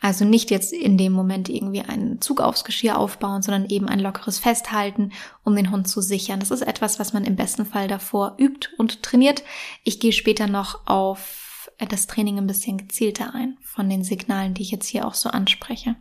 Also 0.00 0.24
nicht 0.24 0.50
jetzt 0.50 0.72
in 0.72 0.96
dem 0.96 1.12
Moment 1.12 1.50
irgendwie 1.50 1.82
einen 1.82 2.20
Zug 2.22 2.40
aufs 2.40 2.64
Geschirr 2.64 2.98
aufbauen, 2.98 3.42
sondern 3.42 3.68
eben 3.68 3.86
ein 3.86 4.00
lockeres 4.00 4.38
Festhalten, 4.38 5.12
um 5.44 5.54
den 5.54 5.70
Hund 5.70 5.88
zu 5.88 6.00
sichern. 6.00 6.40
Das 6.40 6.50
ist 6.50 6.62
etwas, 6.62 6.98
was 6.98 7.12
man 7.12 7.24
im 7.24 7.36
besten 7.36 7.66
Fall 7.66 7.86
davor 7.86 8.36
übt 8.38 8.70
und 8.78 9.02
trainiert. 9.02 9.44
Ich 9.84 10.00
gehe 10.00 10.12
später 10.12 10.46
noch 10.46 10.86
auf 10.86 11.70
das 11.78 12.06
Training 12.06 12.38
ein 12.38 12.46
bisschen 12.46 12.78
gezielter 12.78 13.34
ein, 13.34 13.58
von 13.62 13.88
den 13.88 14.02
Signalen, 14.02 14.54
die 14.54 14.62
ich 14.62 14.70
jetzt 14.70 14.86
hier 14.86 15.06
auch 15.06 15.14
so 15.14 15.28
anspreche. 15.28 15.96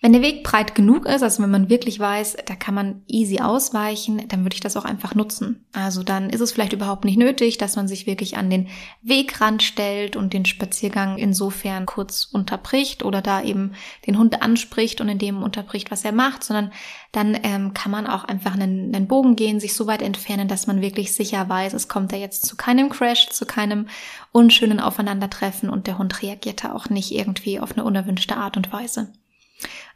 Wenn 0.00 0.12
der 0.12 0.22
Weg 0.22 0.44
breit 0.44 0.76
genug 0.76 1.06
ist, 1.06 1.24
also 1.24 1.42
wenn 1.42 1.50
man 1.50 1.70
wirklich 1.70 1.98
weiß, 1.98 2.36
da 2.46 2.54
kann 2.54 2.74
man 2.74 3.02
easy 3.08 3.40
ausweichen, 3.40 4.28
dann 4.28 4.44
würde 4.44 4.54
ich 4.54 4.60
das 4.60 4.76
auch 4.76 4.84
einfach 4.84 5.16
nutzen. 5.16 5.66
Also 5.72 6.04
dann 6.04 6.30
ist 6.30 6.40
es 6.40 6.52
vielleicht 6.52 6.72
überhaupt 6.72 7.04
nicht 7.04 7.18
nötig, 7.18 7.58
dass 7.58 7.74
man 7.74 7.88
sich 7.88 8.06
wirklich 8.06 8.36
an 8.36 8.48
den 8.48 8.68
Wegrand 9.02 9.60
stellt 9.60 10.14
und 10.14 10.32
den 10.32 10.44
Spaziergang 10.44 11.18
insofern 11.18 11.84
kurz 11.84 12.28
unterbricht 12.30 13.04
oder 13.04 13.22
da 13.22 13.42
eben 13.42 13.72
den 14.06 14.18
Hund 14.18 14.40
anspricht 14.40 15.00
und 15.00 15.08
in 15.08 15.18
dem 15.18 15.42
unterbricht, 15.42 15.90
was 15.90 16.04
er 16.04 16.12
macht, 16.12 16.44
sondern 16.44 16.70
dann 17.10 17.36
ähm, 17.42 17.74
kann 17.74 17.90
man 17.90 18.06
auch 18.06 18.22
einfach 18.22 18.54
einen, 18.54 18.94
einen 18.94 19.08
Bogen 19.08 19.34
gehen, 19.34 19.58
sich 19.58 19.74
so 19.74 19.88
weit 19.88 20.02
entfernen, 20.02 20.46
dass 20.46 20.68
man 20.68 20.80
wirklich 20.80 21.12
sicher 21.12 21.48
weiß, 21.48 21.72
es 21.72 21.88
kommt 21.88 22.12
da 22.12 22.16
jetzt 22.16 22.46
zu 22.46 22.54
keinem 22.54 22.88
Crash, 22.88 23.30
zu 23.30 23.46
keinem 23.46 23.88
unschönen 24.30 24.78
Aufeinandertreffen 24.78 25.68
und 25.68 25.88
der 25.88 25.98
Hund 25.98 26.22
reagiert 26.22 26.62
da 26.62 26.72
auch 26.72 26.88
nicht 26.88 27.10
irgendwie 27.10 27.58
auf 27.58 27.72
eine 27.72 27.82
unerwünschte 27.82 28.36
Art 28.36 28.56
und 28.56 28.72
Weise. 28.72 29.12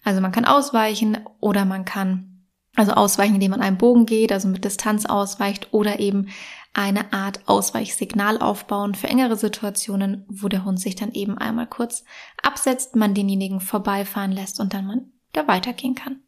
Also 0.04 0.20
man 0.20 0.32
kann 0.32 0.44
ausweichen 0.44 1.18
oder 1.40 1.64
man 1.64 1.84
kann 1.84 2.32
also 2.74 2.92
ausweichen, 2.92 3.34
indem 3.34 3.50
man 3.50 3.60
einen 3.60 3.78
Bogen 3.78 4.06
geht, 4.06 4.32
also 4.32 4.48
mit 4.48 4.64
Distanz 4.64 5.04
ausweicht 5.04 5.68
oder 5.72 6.00
eben 6.00 6.28
eine 6.72 7.12
Art 7.12 7.40
Ausweichsignal 7.46 8.38
aufbauen 8.38 8.94
für 8.94 9.08
engere 9.08 9.36
Situationen, 9.36 10.24
wo 10.28 10.48
der 10.48 10.64
Hund 10.64 10.80
sich 10.80 10.96
dann 10.96 11.12
eben 11.12 11.36
einmal 11.36 11.66
kurz 11.66 12.04
absetzt, 12.42 12.96
man 12.96 13.12
denjenigen 13.12 13.60
vorbeifahren 13.60 14.32
lässt 14.32 14.58
und 14.58 14.72
dann 14.72 14.86
man 14.86 15.12
da 15.32 15.46
weitergehen 15.46 15.94
kann. 15.94 16.20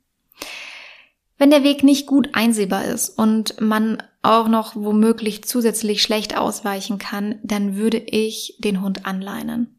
Wenn 1.39 1.51
der 1.51 1.65
Weg 1.65 1.83
nicht 1.83 2.07
gut 2.07 2.31
einsehbar 2.35 2.85
ist 2.85 3.09
und 3.09 3.61
man 3.61 4.03
auch 4.23 4.49
noch 4.49 4.77
womöglich 4.77 5.45
zusätzlich 5.45 6.03
schlecht 6.03 6.37
ausweichen 6.37 6.99
kann, 6.99 7.39
dann 7.43 7.77
würde 7.77 7.99
ich 7.99 8.57
den 8.59 8.83
Hund 8.83 9.07
anleinen. 9.07 9.79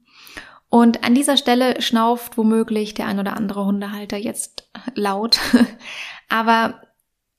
Und 0.76 1.06
an 1.06 1.16
dieser 1.16 1.38
Stelle 1.38 1.82
schnauft 1.82 2.38
womöglich 2.38 2.94
der 2.94 3.08
ein 3.08 3.18
oder 3.18 3.38
andere 3.38 3.64
Hundehalter 3.64 4.18
jetzt 4.18 4.70
laut. 4.94 5.40
Aber 6.30 6.82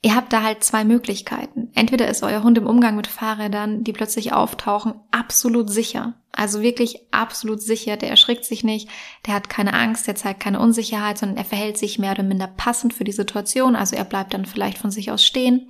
ihr 0.00 0.16
habt 0.16 0.32
da 0.32 0.42
halt 0.42 0.64
zwei 0.64 0.84
Möglichkeiten. 0.84 1.70
Entweder 1.74 2.08
ist 2.08 2.22
euer 2.22 2.42
Hund 2.42 2.56
im 2.56 2.66
Umgang 2.66 2.96
mit 2.96 3.06
Fahrrädern, 3.06 3.84
die 3.84 3.92
plötzlich 3.92 4.32
auftauchen, 4.32 4.94
absolut 5.10 5.68
sicher. 5.68 6.14
Also 6.32 6.62
wirklich 6.62 7.08
absolut 7.10 7.60
sicher. 7.60 7.98
Der 7.98 8.08
erschrickt 8.08 8.46
sich 8.46 8.64
nicht, 8.64 8.88
der 9.26 9.34
hat 9.34 9.50
keine 9.50 9.74
Angst, 9.74 10.06
der 10.06 10.14
zeigt 10.14 10.40
keine 10.40 10.58
Unsicherheit, 10.58 11.18
sondern 11.18 11.36
er 11.36 11.44
verhält 11.44 11.76
sich 11.76 11.98
mehr 11.98 12.12
oder 12.12 12.22
minder 12.22 12.46
passend 12.46 12.94
für 12.94 13.04
die 13.04 13.12
Situation. 13.12 13.76
Also 13.76 13.96
er 13.96 14.04
bleibt 14.04 14.32
dann 14.32 14.46
vielleicht 14.46 14.78
von 14.78 14.90
sich 14.90 15.10
aus 15.10 15.26
stehen 15.26 15.68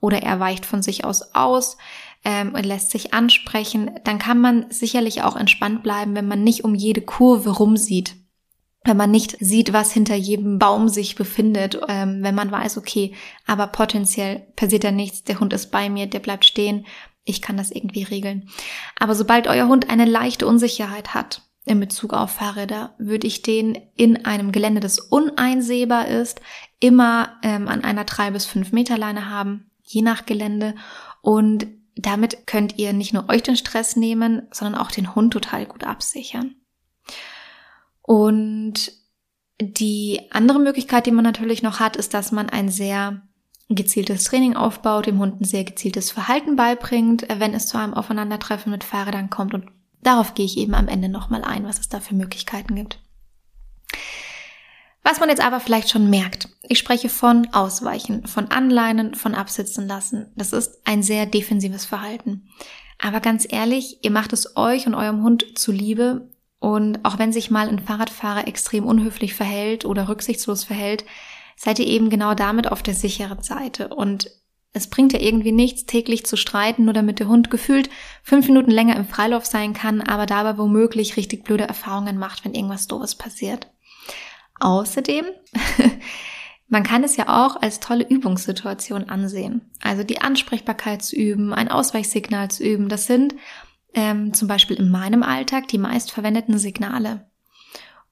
oder 0.00 0.22
er 0.22 0.40
weicht 0.40 0.64
von 0.64 0.80
sich 0.80 1.04
aus 1.04 1.34
aus 1.34 1.76
ähm, 2.24 2.54
und 2.54 2.64
lässt 2.64 2.90
sich 2.90 3.14
ansprechen, 3.14 3.90
dann 4.04 4.18
kann 4.18 4.40
man 4.40 4.66
sicherlich 4.70 5.22
auch 5.22 5.36
entspannt 5.36 5.82
bleiben, 5.82 6.14
wenn 6.14 6.26
man 6.26 6.42
nicht 6.42 6.64
um 6.64 6.74
jede 6.74 7.02
Kurve 7.02 7.50
rumsieht. 7.50 8.16
Wenn 8.86 8.96
man 8.96 9.10
nicht 9.10 9.36
sieht, 9.40 9.72
was 9.72 9.92
hinter 9.92 10.14
jedem 10.14 10.58
Baum 10.58 10.88
sich 10.88 11.14
befindet, 11.14 11.80
ähm, 11.88 12.18
wenn 12.22 12.34
man 12.34 12.50
weiß, 12.50 12.76
okay, 12.76 13.14
aber 13.46 13.66
potenziell 13.68 14.46
passiert 14.56 14.84
da 14.84 14.90
nichts, 14.90 15.24
der 15.24 15.40
Hund 15.40 15.52
ist 15.52 15.70
bei 15.70 15.88
mir, 15.88 16.06
der 16.06 16.18
bleibt 16.18 16.44
stehen, 16.44 16.86
ich 17.24 17.40
kann 17.40 17.56
das 17.56 17.70
irgendwie 17.70 18.02
regeln. 18.02 18.50
Aber 18.98 19.14
sobald 19.14 19.46
euer 19.46 19.68
Hund 19.68 19.88
eine 19.88 20.04
leichte 20.04 20.46
Unsicherheit 20.46 21.14
hat, 21.14 21.42
in 21.66 21.80
Bezug 21.80 22.12
auf 22.12 22.32
Fahrräder 22.32 22.94
würde 22.98 23.26
ich 23.26 23.40
den 23.40 23.78
in 23.96 24.26
einem 24.26 24.52
Gelände, 24.52 24.80
das 24.80 24.98
uneinsehbar 24.98 26.08
ist, 26.08 26.42
immer 26.78 27.38
ähm, 27.42 27.68
an 27.68 27.82
einer 27.82 28.04
drei 28.04 28.30
bis 28.30 28.44
fünf 28.44 28.72
Meter 28.72 28.98
Leine 28.98 29.30
haben, 29.30 29.70
je 29.82 30.02
nach 30.02 30.26
Gelände. 30.26 30.74
Und 31.22 31.66
damit 31.96 32.46
könnt 32.46 32.78
ihr 32.78 32.92
nicht 32.92 33.12
nur 33.12 33.28
euch 33.28 33.42
den 33.42 33.56
Stress 33.56 33.96
nehmen, 33.96 34.42
sondern 34.50 34.80
auch 34.80 34.90
den 34.90 35.14
Hund 35.14 35.32
total 35.32 35.66
gut 35.66 35.84
absichern. 35.84 36.56
Und 38.02 38.92
die 39.60 40.20
andere 40.30 40.58
Möglichkeit, 40.58 41.06
die 41.06 41.12
man 41.12 41.24
natürlich 41.24 41.62
noch 41.62 41.80
hat, 41.80 41.96
ist, 41.96 42.12
dass 42.12 42.32
man 42.32 42.48
ein 42.48 42.68
sehr 42.68 43.22
gezieltes 43.68 44.24
Training 44.24 44.56
aufbaut, 44.56 45.06
dem 45.06 45.18
Hund 45.18 45.40
ein 45.40 45.44
sehr 45.44 45.64
gezieltes 45.64 46.10
Verhalten 46.10 46.56
beibringt, 46.56 47.26
wenn 47.28 47.54
es 47.54 47.66
zu 47.66 47.78
einem 47.78 47.94
Aufeinandertreffen 47.94 48.70
mit 48.70 48.84
Fahrrädern 48.84 49.30
kommt. 49.30 49.54
Und 49.54 49.66
darauf 50.02 50.34
gehe 50.34 50.44
ich 50.44 50.58
eben 50.58 50.74
am 50.74 50.88
Ende 50.88 51.08
nochmal 51.08 51.44
ein, 51.44 51.64
was 51.64 51.78
es 51.78 51.88
da 51.88 52.00
für 52.00 52.14
Möglichkeiten 52.14 52.74
gibt. 52.74 52.98
Was 55.04 55.20
man 55.20 55.28
jetzt 55.28 55.44
aber 55.44 55.60
vielleicht 55.60 55.90
schon 55.90 56.08
merkt, 56.08 56.48
ich 56.62 56.78
spreche 56.78 57.10
von 57.10 57.46
Ausweichen, 57.52 58.26
von 58.26 58.50
Anleinen, 58.50 59.14
von 59.14 59.34
Absitzen 59.34 59.86
lassen. 59.86 60.32
Das 60.34 60.54
ist 60.54 60.80
ein 60.86 61.02
sehr 61.02 61.26
defensives 61.26 61.84
Verhalten. 61.84 62.48
Aber 62.98 63.20
ganz 63.20 63.46
ehrlich, 63.48 63.98
ihr 64.02 64.10
macht 64.10 64.32
es 64.32 64.56
euch 64.56 64.86
und 64.86 64.94
eurem 64.94 65.22
Hund 65.22 65.58
zuliebe. 65.58 66.30
Und 66.58 67.04
auch 67.04 67.18
wenn 67.18 67.34
sich 67.34 67.50
mal 67.50 67.68
ein 67.68 67.80
Fahrradfahrer 67.80 68.48
extrem 68.48 68.86
unhöflich 68.86 69.34
verhält 69.34 69.84
oder 69.84 70.08
rücksichtslos 70.08 70.64
verhält, 70.64 71.04
seid 71.54 71.78
ihr 71.78 71.86
eben 71.86 72.08
genau 72.08 72.32
damit 72.32 72.72
auf 72.72 72.82
der 72.82 72.94
sicheren 72.94 73.42
Seite. 73.42 73.88
Und 73.88 74.30
es 74.72 74.88
bringt 74.88 75.12
ja 75.12 75.20
irgendwie 75.20 75.52
nichts, 75.52 75.84
täglich 75.84 76.24
zu 76.24 76.38
streiten, 76.38 76.86
nur 76.86 76.94
damit 76.94 77.18
der 77.18 77.28
Hund 77.28 77.50
gefühlt 77.50 77.90
fünf 78.22 78.48
Minuten 78.48 78.70
länger 78.70 78.96
im 78.96 79.06
Freilauf 79.06 79.44
sein 79.44 79.74
kann, 79.74 80.00
aber 80.00 80.24
dabei 80.24 80.56
womöglich 80.56 81.18
richtig 81.18 81.44
blöde 81.44 81.64
Erfahrungen 81.64 82.16
macht, 82.16 82.44
wenn 82.46 82.54
irgendwas 82.54 82.86
doofes 82.86 83.14
passiert. 83.16 83.68
Außerdem, 84.60 85.26
man 86.68 86.82
kann 86.82 87.04
es 87.04 87.16
ja 87.16 87.44
auch 87.44 87.60
als 87.60 87.80
tolle 87.80 88.08
Übungssituation 88.08 89.08
ansehen. 89.08 89.70
Also 89.82 90.04
die 90.04 90.20
Ansprechbarkeit 90.20 91.02
zu 91.02 91.16
üben, 91.16 91.52
ein 91.52 91.70
Ausweichsignal 91.70 92.50
zu 92.50 92.64
üben, 92.64 92.88
das 92.88 93.06
sind 93.06 93.34
ähm, 93.94 94.34
zum 94.34 94.48
Beispiel 94.48 94.76
in 94.76 94.90
meinem 94.90 95.22
Alltag 95.22 95.68
die 95.68 95.78
meistverwendeten 95.78 96.58
Signale. 96.58 97.30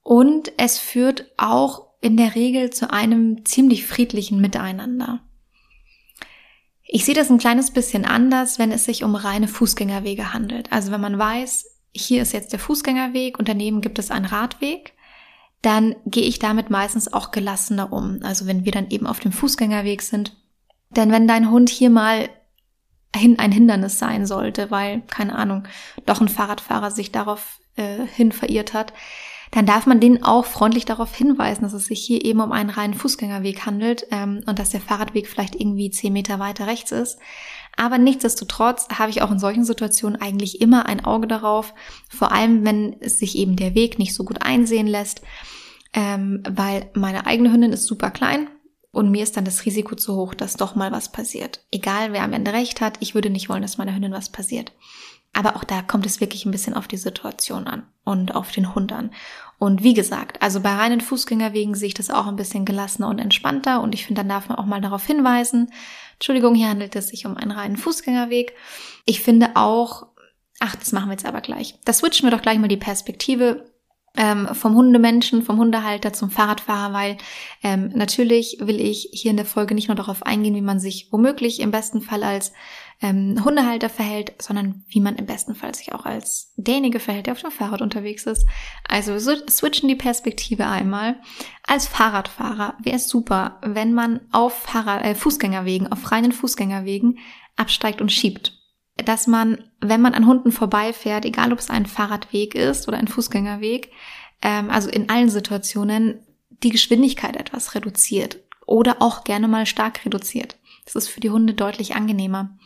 Und 0.03 0.53
es 0.57 0.79
führt 0.79 1.31
auch 1.37 1.93
in 2.01 2.17
der 2.17 2.35
Regel 2.35 2.71
zu 2.71 2.93
einem 2.93 3.45
ziemlich 3.45 3.87
friedlichen 3.87 4.41
Miteinander. 4.41 5.21
Ich 6.95 7.05
sehe 7.05 7.15
das 7.15 7.31
ein 7.31 7.39
kleines 7.39 7.71
bisschen 7.71 8.05
anders, 8.05 8.59
wenn 8.59 8.73
es 8.73 8.85
sich 8.85 9.05
um 9.05 9.15
reine 9.15 9.49
Fußgängerwege 9.49 10.35
handelt. 10.35 10.71
Also 10.73 10.93
wenn 10.93 11.01
man 11.01 11.19
weiß, 11.19 11.65
hier 11.95 12.23
ist 12.23 12.33
jetzt 12.33 12.53
der 12.53 12.59
Fußgängerweg 12.59 13.39
und 13.39 13.49
daneben 13.49 13.81
gibt 13.81 13.99
es 13.99 14.11
einen 14.11 14.27
Radweg, 14.27 14.93
dann 15.63 15.95
gehe 16.07 16.25
ich 16.25 16.39
damit 16.39 16.71
meistens 16.71 17.13
auch 17.13 17.31
gelassener 17.31 17.93
um. 17.93 18.21
Also 18.23 18.47
wenn 18.47 18.65
wir 18.65 18.73
dann 18.73 18.91
eben 18.91 19.07
auf 19.07 19.21
dem 19.21 19.33
Fußgängerweg 19.33 20.03
sind. 20.03 20.37
Denn 20.91 21.11
wenn 21.11 21.29
dein 21.29 21.51
Hund 21.51 21.71
hier 21.71 21.91
mal 21.91 22.29
ein 23.15 23.53
Hindernis 23.53 23.99
sein 23.99 24.27
sollte, 24.27 24.71
weil, 24.71 25.03
keine 25.03 25.37
Ahnung, 25.37 25.65
doch 26.07 26.21
ein 26.21 26.29
Fahrradfahrer 26.29 26.91
sich 26.91 27.13
darauf 27.13 27.61
äh, 27.77 28.07
hin 28.07 28.33
verirrt 28.33 28.75
hat, 28.75 28.93
dann 29.51 29.67
darf 29.67 29.85
man 29.85 30.01
den 30.01 30.25
auch 30.25 30.47
freundlich 30.47 30.87
darauf 30.87 31.15
hinweisen, 31.15 31.63
dass 31.63 31.75
es 31.75 31.85
sich 31.85 32.03
hier 32.03 32.25
eben 32.25 32.41
um 32.41 32.53
einen 32.53 32.71
reinen 32.71 32.95
Fußgängerweg 32.95 33.67
handelt 33.67 34.07
ähm, 34.11 34.43
und 34.47 34.59
dass 34.59 34.71
der 34.71 34.81
Fahrradweg 34.81 35.29
vielleicht 35.29 35.55
irgendwie 35.55 35.91
zehn 35.91 36.15
Meter 36.15 36.39
weiter 36.39 36.67
rechts 36.67 36.91
ist. 36.91 37.19
Aber 37.77 37.99
nichtsdestotrotz 37.99 38.89
habe 38.97 39.11
ich 39.11 39.23
auch 39.23 39.31
in 39.31 39.39
solchen 39.39 39.65
Situationen 39.65 40.21
eigentlich 40.21 40.61
immer 40.61 40.87
ein 40.87 41.05
Auge 41.05 41.27
darauf, 41.27 41.75
vor 42.09 42.33
allem 42.33 42.65
wenn 42.65 42.97
es 43.01 43.19
sich 43.19 43.37
eben 43.37 43.57
der 43.57 43.75
Weg 43.75 43.99
nicht 43.99 44.15
so 44.15 44.25
gut 44.25 44.43
einsehen 44.43 44.87
lässt, 44.87 45.23
ähm, 45.95 46.43
weil 46.49 46.91
meine 46.95 47.27
eigene 47.27 47.53
Hündin 47.53 47.73
ist 47.73 47.87
super 47.87 48.11
klein 48.11 48.49
und 48.93 49.11
mir 49.11 49.23
ist 49.23 49.37
dann 49.37 49.45
das 49.45 49.65
Risiko 49.65 49.97
zu 49.97 50.17
hoch, 50.17 50.35
dass 50.35 50.57
doch 50.57 50.75
mal 50.75 50.93
was 50.93 51.11
passiert. 51.11 51.65
Egal, 51.71 52.13
wer 52.13 52.23
am 52.23 52.35
Ende 52.35 52.53
recht 52.53 52.81
hat, 52.81 52.99
ich 53.01 53.15
würde 53.15 53.31
nicht 53.31 53.49
wollen, 53.49 53.63
dass 53.63 53.79
meiner 53.79 53.95
Hündin 53.95 54.13
was 54.13 54.31
passiert. 54.31 54.73
Aber 55.33 55.57
auch 55.57 55.65
da 55.65 55.81
kommt 55.81 56.05
es 56.05 56.21
wirklich 56.21 56.45
ein 56.45 56.51
bisschen 56.51 56.75
auf 56.75 56.89
die 56.89 56.99
Situation 56.99 57.67
an 57.67 57.87
und 58.05 58.35
auf 58.35 58.53
den 58.53 58.75
Hund 58.75 58.93
an. 58.93 59.11
Und 59.63 59.85
wie 59.85 59.95
gesagt, 59.95 60.43
also 60.43 60.59
bei 60.59 60.75
reinen 60.75 61.01
Fußgängerwegen 61.01 61.77
sehe 61.77 61.87
ich 61.87 61.95
das 61.95 62.11
auch 62.11 62.27
ein 62.27 62.35
bisschen 62.35 62.65
gelassener 62.65 63.07
und 63.07 63.21
entspannter 63.21 63.81
und 63.81 63.95
ich 63.95 64.05
finde, 64.05 64.23
dann 64.23 64.29
darf 64.29 64.49
man 64.49 64.59
auch 64.59 64.67
mal 64.67 64.81
darauf 64.81 65.07
hinweisen, 65.07 65.71
Entschuldigung, 66.15 66.57
hier 66.57 66.69
handelt 66.69 66.97
es 66.97 67.11
sich 67.11 67.27
um 67.27 67.37
einen 67.37 67.53
reinen 67.53 67.77
Fußgängerweg. 67.77 68.55
Ich 69.05 69.21
finde 69.21 69.51
auch, 69.55 70.09
ach, 70.59 70.75
das 70.75 70.91
machen 70.91 71.11
wir 71.11 71.13
jetzt 71.13 71.27
aber 71.27 71.41
gleich. 71.41 71.79
Da 71.85 71.93
switchen 71.93 72.27
wir 72.27 72.37
doch 72.37 72.43
gleich 72.43 72.59
mal 72.59 72.67
die 72.67 72.77
Perspektive 72.77 73.72
ähm, 74.17 74.49
vom 74.53 74.75
Hundemenschen, 74.75 75.43
vom 75.43 75.59
Hundehalter 75.59 76.13
zum 76.13 76.31
Fahrradfahrer, 76.31 76.93
weil 76.93 77.17
ähm, 77.63 77.91
natürlich 77.95 78.59
will 78.61 78.81
ich 78.81 79.09
hier 79.13 79.31
in 79.31 79.37
der 79.37 79.47
Folge 79.47 79.75
nicht 79.75 79.89
nur 79.89 79.95
darauf 79.95 80.25
eingehen, 80.25 80.55
wie 80.55 80.61
man 80.61 80.81
sich 80.81 81.09
womöglich 81.11 81.61
im 81.61 81.71
besten 81.71 82.03
Fall 82.03 82.23
als 82.23 82.53
ähm, 83.01 83.43
Hundehalter 83.45 83.89
verhält, 83.89 84.35
sondern 84.41 84.85
wie 84.89 85.01
man 85.01 85.17
im 85.17 85.27
besten 85.27 85.55
Fall 85.55 85.75
sich 85.75 85.93
auch 85.93 86.05
als 86.05 86.53
derjenige 86.57 87.01
verhält, 87.01 87.27
der 87.27 87.33
auf 87.33 87.41
dem 87.41 87.51
Fahrrad 87.51 87.83
unterwegs 87.83 88.27
ist. 88.27 88.47
Also 88.89 89.19
so 89.19 89.33
switchen 89.49 89.89
die 89.89 89.97
Perspektive 89.97 90.67
einmal. 90.67 91.17
Als 91.67 91.87
Fahrradfahrer 91.89 92.75
wäre 92.83 92.97
es 92.97 93.09
super, 93.09 93.59
wenn 93.63 93.95
man 93.95 94.21
auf 94.31 94.53
Fahrrad, 94.53 95.05
äh, 95.05 95.15
Fußgängerwegen, 95.15 95.91
auf 95.91 96.13
reinen 96.13 96.33
Fußgängerwegen 96.33 97.19
absteigt 97.57 98.01
und 98.01 98.13
schiebt 98.13 98.62
dass 98.97 99.27
man, 99.27 99.59
wenn 99.81 100.01
man 100.01 100.15
an 100.15 100.27
Hunden 100.27 100.53
vorbeifährt, 100.53 101.25
egal 101.25 101.53
ob 101.53 101.59
es 101.59 101.71
ein 101.71 101.87
Fahrradweg 101.87 102.55
ist 102.55 102.89
oder 102.89 102.99
ein 102.99 103.09
Fußgängerweg, 103.09 103.91
ähm, 104.43 104.71
also 104.71 104.91
in 104.91 105.09
allen 105.09 105.31
Situationen 105.31 106.21
die 106.63 106.71
Geschwindigkeit 106.71 107.37
etwas 107.37 107.75
reduziert 107.75 108.39
oder 108.67 109.01
auch 109.01 109.25
gerne 109.25 109.49
mal 109.49 109.67
stark 109.67 110.05
reduziert. 110.05 110.57
Das 110.85 110.97
ist 110.97 111.09
für 111.09 111.21
die 111.21 111.31
Hunde 111.31 111.55
deutlich 111.55 111.95
angenehmer. 111.95 112.57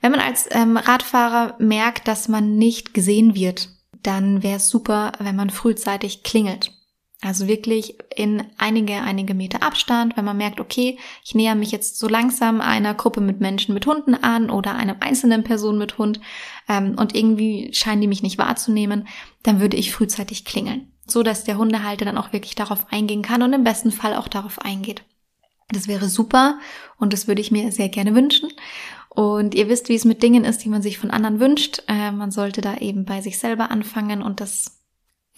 Wenn 0.00 0.12
man 0.12 0.20
als 0.20 0.48
ähm, 0.50 0.76
Radfahrer 0.76 1.56
merkt, 1.58 2.08
dass 2.08 2.28
man 2.28 2.56
nicht 2.56 2.94
gesehen 2.94 3.34
wird, 3.34 3.68
dann 4.02 4.42
wäre 4.42 4.56
es 4.56 4.68
super, 4.68 5.12
wenn 5.18 5.36
man 5.36 5.50
frühzeitig 5.50 6.22
klingelt. 6.22 6.72
Also 7.22 7.46
wirklich 7.46 7.98
in 8.16 8.42
einige, 8.56 8.94
einige 8.94 9.34
Meter 9.34 9.62
Abstand, 9.62 10.16
wenn 10.16 10.24
man 10.24 10.38
merkt, 10.38 10.58
okay, 10.58 10.98
ich 11.22 11.34
näher 11.34 11.54
mich 11.54 11.70
jetzt 11.70 11.98
so 11.98 12.08
langsam 12.08 12.62
einer 12.62 12.94
Gruppe 12.94 13.20
mit 13.20 13.40
Menschen 13.40 13.74
mit 13.74 13.86
Hunden 13.86 14.14
an 14.14 14.48
oder 14.48 14.74
einer 14.74 14.96
einzelnen 15.00 15.44
Person 15.44 15.76
mit 15.76 15.98
Hund 15.98 16.20
ähm, 16.66 16.94
und 16.98 17.14
irgendwie 17.14 17.70
scheinen 17.74 18.00
die 18.00 18.06
mich 18.06 18.22
nicht 18.22 18.38
wahrzunehmen, 18.38 19.06
dann 19.42 19.60
würde 19.60 19.76
ich 19.76 19.92
frühzeitig 19.92 20.46
klingeln, 20.46 20.92
so 21.06 21.22
dass 21.22 21.44
der 21.44 21.58
Hundehalter 21.58 22.06
dann 22.06 22.16
auch 22.16 22.32
wirklich 22.32 22.54
darauf 22.54 22.90
eingehen 22.90 23.22
kann 23.22 23.42
und 23.42 23.52
im 23.52 23.64
besten 23.64 23.92
Fall 23.92 24.16
auch 24.16 24.28
darauf 24.28 24.58
eingeht. 24.58 25.02
Das 25.68 25.88
wäre 25.88 26.08
super 26.08 26.58
und 26.96 27.12
das 27.12 27.28
würde 27.28 27.42
ich 27.42 27.50
mir 27.50 27.70
sehr 27.70 27.90
gerne 27.90 28.14
wünschen. 28.14 28.48
Und 29.10 29.54
ihr 29.54 29.68
wisst, 29.68 29.88
wie 29.88 29.94
es 29.94 30.04
mit 30.04 30.22
Dingen 30.22 30.44
ist, 30.44 30.64
die 30.64 30.68
man 30.68 30.82
sich 30.82 30.96
von 30.96 31.10
anderen 31.10 31.38
wünscht. 31.38 31.82
Äh, 31.86 32.12
man 32.12 32.30
sollte 32.30 32.60
da 32.60 32.78
eben 32.78 33.04
bei 33.04 33.20
sich 33.20 33.38
selber 33.38 33.70
anfangen 33.70 34.22
und 34.22 34.40
das 34.40 34.79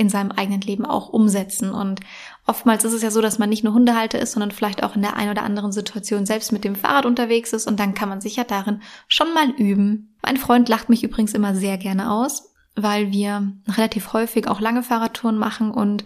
in 0.02 0.10
seinem 0.10 0.32
eigenen 0.32 0.60
Leben 0.60 0.84
auch 0.84 1.08
umsetzen. 1.08 1.72
Und 1.72 2.00
oftmals 2.46 2.84
ist 2.84 2.92
es 2.92 3.02
ja 3.02 3.10
so, 3.10 3.22
dass 3.22 3.38
man 3.38 3.48
nicht 3.48 3.64
nur 3.64 3.72
Hundehalter 3.72 4.18
ist, 4.18 4.32
sondern 4.32 4.50
vielleicht 4.50 4.82
auch 4.82 4.94
in 4.94 5.02
der 5.02 5.16
einen 5.16 5.30
oder 5.30 5.44
anderen 5.44 5.72
Situation 5.72 6.26
selbst 6.26 6.52
mit 6.52 6.64
dem 6.64 6.74
Fahrrad 6.74 7.06
unterwegs 7.06 7.54
ist 7.54 7.66
und 7.66 7.80
dann 7.80 7.94
kann 7.94 8.10
man 8.10 8.20
sich 8.20 8.36
ja 8.36 8.44
darin 8.44 8.82
schon 9.08 9.32
mal 9.32 9.48
üben. 9.50 10.14
Mein 10.22 10.36
Freund 10.36 10.68
lacht 10.68 10.90
mich 10.90 11.02
übrigens 11.02 11.32
immer 11.32 11.54
sehr 11.54 11.78
gerne 11.78 12.12
aus, 12.12 12.52
weil 12.76 13.12
wir 13.12 13.52
relativ 13.68 14.12
häufig 14.12 14.48
auch 14.48 14.60
lange 14.60 14.82
Fahrradtouren 14.82 15.38
machen 15.38 15.70
und 15.70 16.04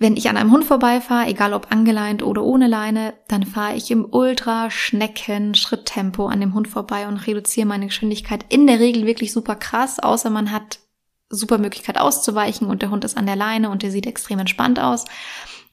wenn 0.00 0.16
ich 0.16 0.28
an 0.28 0.36
einem 0.36 0.52
Hund 0.52 0.64
vorbeifahre, 0.64 1.28
egal 1.28 1.52
ob 1.52 1.72
angeleint 1.72 2.22
oder 2.22 2.44
ohne 2.44 2.68
Leine, 2.68 3.14
dann 3.26 3.42
fahre 3.42 3.74
ich 3.74 3.90
im 3.90 4.06
Ultra-Schnecken-Schritttempo 4.08 6.28
an 6.28 6.38
dem 6.40 6.54
Hund 6.54 6.68
vorbei 6.68 7.08
und 7.08 7.16
reduziere 7.16 7.66
meine 7.66 7.86
Geschwindigkeit 7.86 8.46
in 8.48 8.68
der 8.68 8.78
Regel 8.78 9.06
wirklich 9.06 9.32
super 9.32 9.56
krass, 9.56 9.98
außer 9.98 10.30
man 10.30 10.52
hat 10.52 10.78
super 11.30 11.58
Möglichkeit 11.58 11.98
auszuweichen 11.98 12.68
und 12.68 12.82
der 12.82 12.90
Hund 12.90 13.04
ist 13.04 13.16
an 13.16 13.26
der 13.26 13.36
Leine 13.36 13.70
und 13.70 13.82
der 13.82 13.90
sieht 13.90 14.06
extrem 14.06 14.38
entspannt 14.38 14.80
aus. 14.80 15.04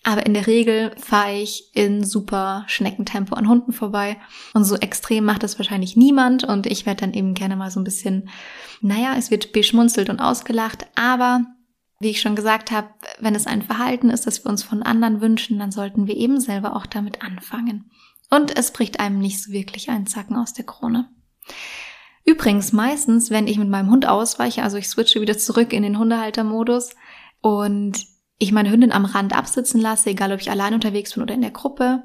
Aber 0.07 0.27
in 0.27 0.35
der 0.35 0.45
Regel 0.45 0.91
fahre 0.99 1.33
ich 1.33 1.71
in 1.73 2.03
super 2.03 2.63
Schneckentempo 2.67 3.33
an 3.33 3.49
Hunden 3.49 3.73
vorbei. 3.73 4.17
Und 4.53 4.63
so 4.63 4.75
extrem 4.75 5.25
macht 5.25 5.41
das 5.41 5.57
wahrscheinlich 5.57 5.95
niemand. 5.95 6.43
Und 6.43 6.67
ich 6.67 6.85
werde 6.85 7.01
dann 7.01 7.13
eben 7.15 7.33
gerne 7.33 7.55
mal 7.55 7.71
so 7.71 7.79
ein 7.79 7.83
bisschen, 7.83 8.29
naja, 8.81 9.15
es 9.17 9.31
wird 9.31 9.51
beschmunzelt 9.51 10.11
und 10.11 10.19
ausgelacht. 10.19 10.85
Aber 10.93 11.41
wie 11.99 12.11
ich 12.11 12.21
schon 12.21 12.35
gesagt 12.35 12.69
habe, 12.69 12.89
wenn 13.19 13.33
es 13.33 13.47
ein 13.47 13.63
Verhalten 13.63 14.11
ist, 14.11 14.27
das 14.27 14.45
wir 14.45 14.51
uns 14.51 14.61
von 14.61 14.83
anderen 14.83 15.21
wünschen, 15.21 15.57
dann 15.57 15.71
sollten 15.71 16.05
wir 16.05 16.15
eben 16.15 16.39
selber 16.39 16.75
auch 16.75 16.85
damit 16.85 17.23
anfangen. 17.23 17.89
Und 18.29 18.55
es 18.55 18.71
bricht 18.71 18.99
einem 18.99 19.17
nicht 19.17 19.41
so 19.41 19.51
wirklich 19.51 19.89
ein 19.89 20.05
Zacken 20.05 20.35
aus 20.35 20.53
der 20.53 20.65
Krone. 20.65 21.09
Übrigens 22.25 22.73
meistens, 22.73 23.29
wenn 23.29 23.47
ich 23.47 23.59
mit 23.59 23.69
meinem 23.69 23.91
Hund 23.91 24.07
ausweiche, 24.07 24.63
also 24.63 24.77
ich 24.77 24.89
switche 24.89 25.21
wieder 25.21 25.37
zurück 25.37 25.71
in 25.71 25.83
den 25.83 25.99
Hundehaltermodus 25.99 26.95
und 27.41 28.03
ich 28.39 28.51
meine 28.51 28.71
Hündin 28.71 28.91
am 28.91 29.05
Rand 29.05 29.37
absitzen 29.37 29.79
lasse, 29.79 30.09
egal 30.09 30.33
ob 30.33 30.41
ich 30.41 30.49
allein 30.49 30.73
unterwegs 30.73 31.13
bin 31.13 31.23
oder 31.23 31.35
in 31.35 31.41
der 31.41 31.51
Gruppe, 31.51 32.03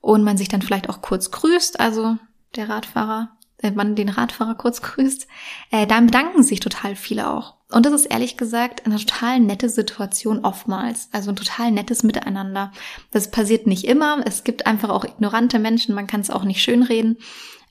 und 0.00 0.24
man 0.24 0.36
sich 0.36 0.48
dann 0.48 0.62
vielleicht 0.62 0.88
auch 0.88 1.02
kurz 1.02 1.30
grüßt, 1.30 1.80
also 1.80 2.16
der 2.56 2.68
Radfahrer, 2.68 3.36
äh, 3.58 3.70
man 3.70 3.94
den 3.94 4.08
Radfahrer 4.08 4.54
kurz 4.54 4.82
grüßt, 4.82 5.26
äh, 5.70 5.86
dann 5.86 6.06
bedanken 6.06 6.42
sich 6.42 6.60
total 6.60 6.94
viele 6.96 7.30
auch. 7.30 7.56
Und 7.70 7.86
das 7.86 7.92
ist 7.92 8.06
ehrlich 8.06 8.36
gesagt 8.36 8.84
eine 8.84 8.96
total 8.96 9.38
nette 9.38 9.68
Situation 9.68 10.44
oftmals. 10.44 11.08
Also 11.12 11.30
ein 11.30 11.36
total 11.36 11.70
nettes 11.70 12.02
Miteinander. 12.02 12.72
Das 13.12 13.30
passiert 13.30 13.68
nicht 13.68 13.84
immer. 13.84 14.20
Es 14.26 14.42
gibt 14.42 14.66
einfach 14.66 14.88
auch 14.88 15.04
ignorante 15.04 15.60
Menschen, 15.60 15.94
man 15.94 16.08
kann 16.08 16.20
es 16.20 16.30
auch 16.30 16.42
nicht 16.42 16.62
schönreden. 16.62 17.18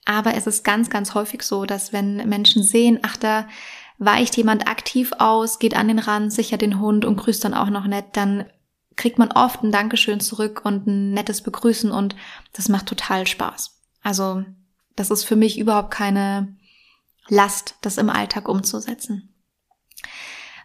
Aber 0.06 0.36
es 0.36 0.48
ist 0.48 0.64
ganz, 0.64 0.90
ganz 0.90 1.14
häufig 1.14 1.44
so, 1.44 1.66
dass 1.66 1.94
wenn 1.94 2.28
Menschen 2.28 2.64
sehen, 2.64 3.00
ach, 3.04 3.18
da 3.18 3.48
weicht 3.98 4.38
jemand 4.38 4.68
aktiv 4.68 5.12
aus, 5.20 5.60
geht 5.60 5.76
an 5.76 5.88
den 5.88 6.00
Rand, 6.00 6.34
sichert 6.34 6.62
den 6.62 6.80
Hund 6.80 7.06
und 7.06 7.18
grüßt 7.18 7.44
dann 7.44 7.54
auch 7.54 7.70
noch 7.70 7.86
nett, 7.86 8.06
dann 8.14 8.46
kriegt 8.96 9.18
man 9.18 9.32
oft 9.32 9.64
ein 9.64 9.72
Dankeschön 9.72 10.20
zurück 10.20 10.62
und 10.66 10.88
ein 10.88 11.12
nettes 11.12 11.42
Begrüßen 11.42 11.92
und 11.92 12.16
das 12.54 12.70
macht 12.70 12.86
total 12.86 13.28
Spaß. 13.28 13.80
Also 14.02 14.44
das 14.96 15.12
ist 15.12 15.24
für 15.24 15.36
mich 15.36 15.58
überhaupt 15.60 15.92
keine 15.92 16.58
Last, 17.30 17.76
das 17.82 17.98
im 17.98 18.10
Alltag 18.10 18.50
umzusetzen. 18.50 19.34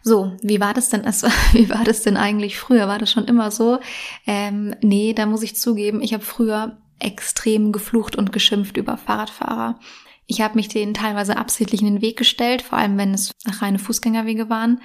So, 0.03 0.37
wie 0.41 0.59
war 0.59 0.73
das 0.73 0.89
denn? 0.89 1.01
Also, 1.05 1.27
wie 1.53 1.69
war 1.69 1.83
das 1.83 2.01
denn 2.01 2.17
eigentlich 2.17 2.57
früher? 2.57 2.87
War 2.87 2.99
das 2.99 3.11
schon 3.11 3.25
immer 3.25 3.51
so? 3.51 3.79
Ähm, 4.27 4.75
nee, 4.81 5.13
da 5.13 5.25
muss 5.25 5.43
ich 5.43 5.55
zugeben, 5.55 6.01
ich 6.01 6.13
habe 6.13 6.23
früher 6.23 6.77
extrem 6.99 7.71
geflucht 7.71 8.15
und 8.15 8.31
geschimpft 8.31 8.77
über 8.77 8.97
Fahrradfahrer. 8.97 9.79
Ich 10.27 10.41
habe 10.41 10.55
mich 10.55 10.67
denen 10.67 10.93
teilweise 10.93 11.37
absichtlich 11.37 11.81
in 11.81 11.87
den 11.87 12.01
Weg 12.01 12.17
gestellt, 12.17 12.61
vor 12.61 12.77
allem 12.77 12.97
wenn 12.97 13.13
es 13.13 13.31
reine 13.61 13.79
Fußgängerwege 13.79 14.49
waren. 14.49 14.81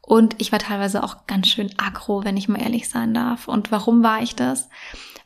Und 0.00 0.34
ich 0.38 0.52
war 0.52 0.58
teilweise 0.58 1.02
auch 1.02 1.26
ganz 1.26 1.48
schön 1.48 1.70
aggro, 1.78 2.24
wenn 2.24 2.36
ich 2.36 2.48
mal 2.48 2.60
ehrlich 2.60 2.88
sein 2.88 3.14
darf. 3.14 3.48
Und 3.48 3.70
warum 3.70 4.02
war 4.02 4.22
ich 4.22 4.34
das? 4.34 4.68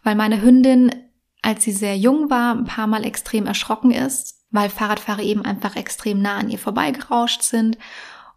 Weil 0.03 0.15
meine 0.15 0.43
Hündin, 0.43 0.95
als 1.43 1.65
sie 1.65 1.73
sehr 1.73 1.97
jung 1.97 2.31
war, 2.31 2.55
ein 2.55 2.67
paar 2.67 2.87
Mal 2.87 3.05
extrem 3.05 3.47
erschrocken 3.47 3.91
ist, 3.91 4.45
weil 4.51 4.69
Fahrradfahrer 4.71 5.23
eben 5.23 5.45
einfach 5.45 5.77
extrem 5.77 6.21
nah 6.21 6.37
an 6.37 6.51
ihr 6.51 6.59
vorbeigerauscht 6.59 7.43
sind 7.43 7.79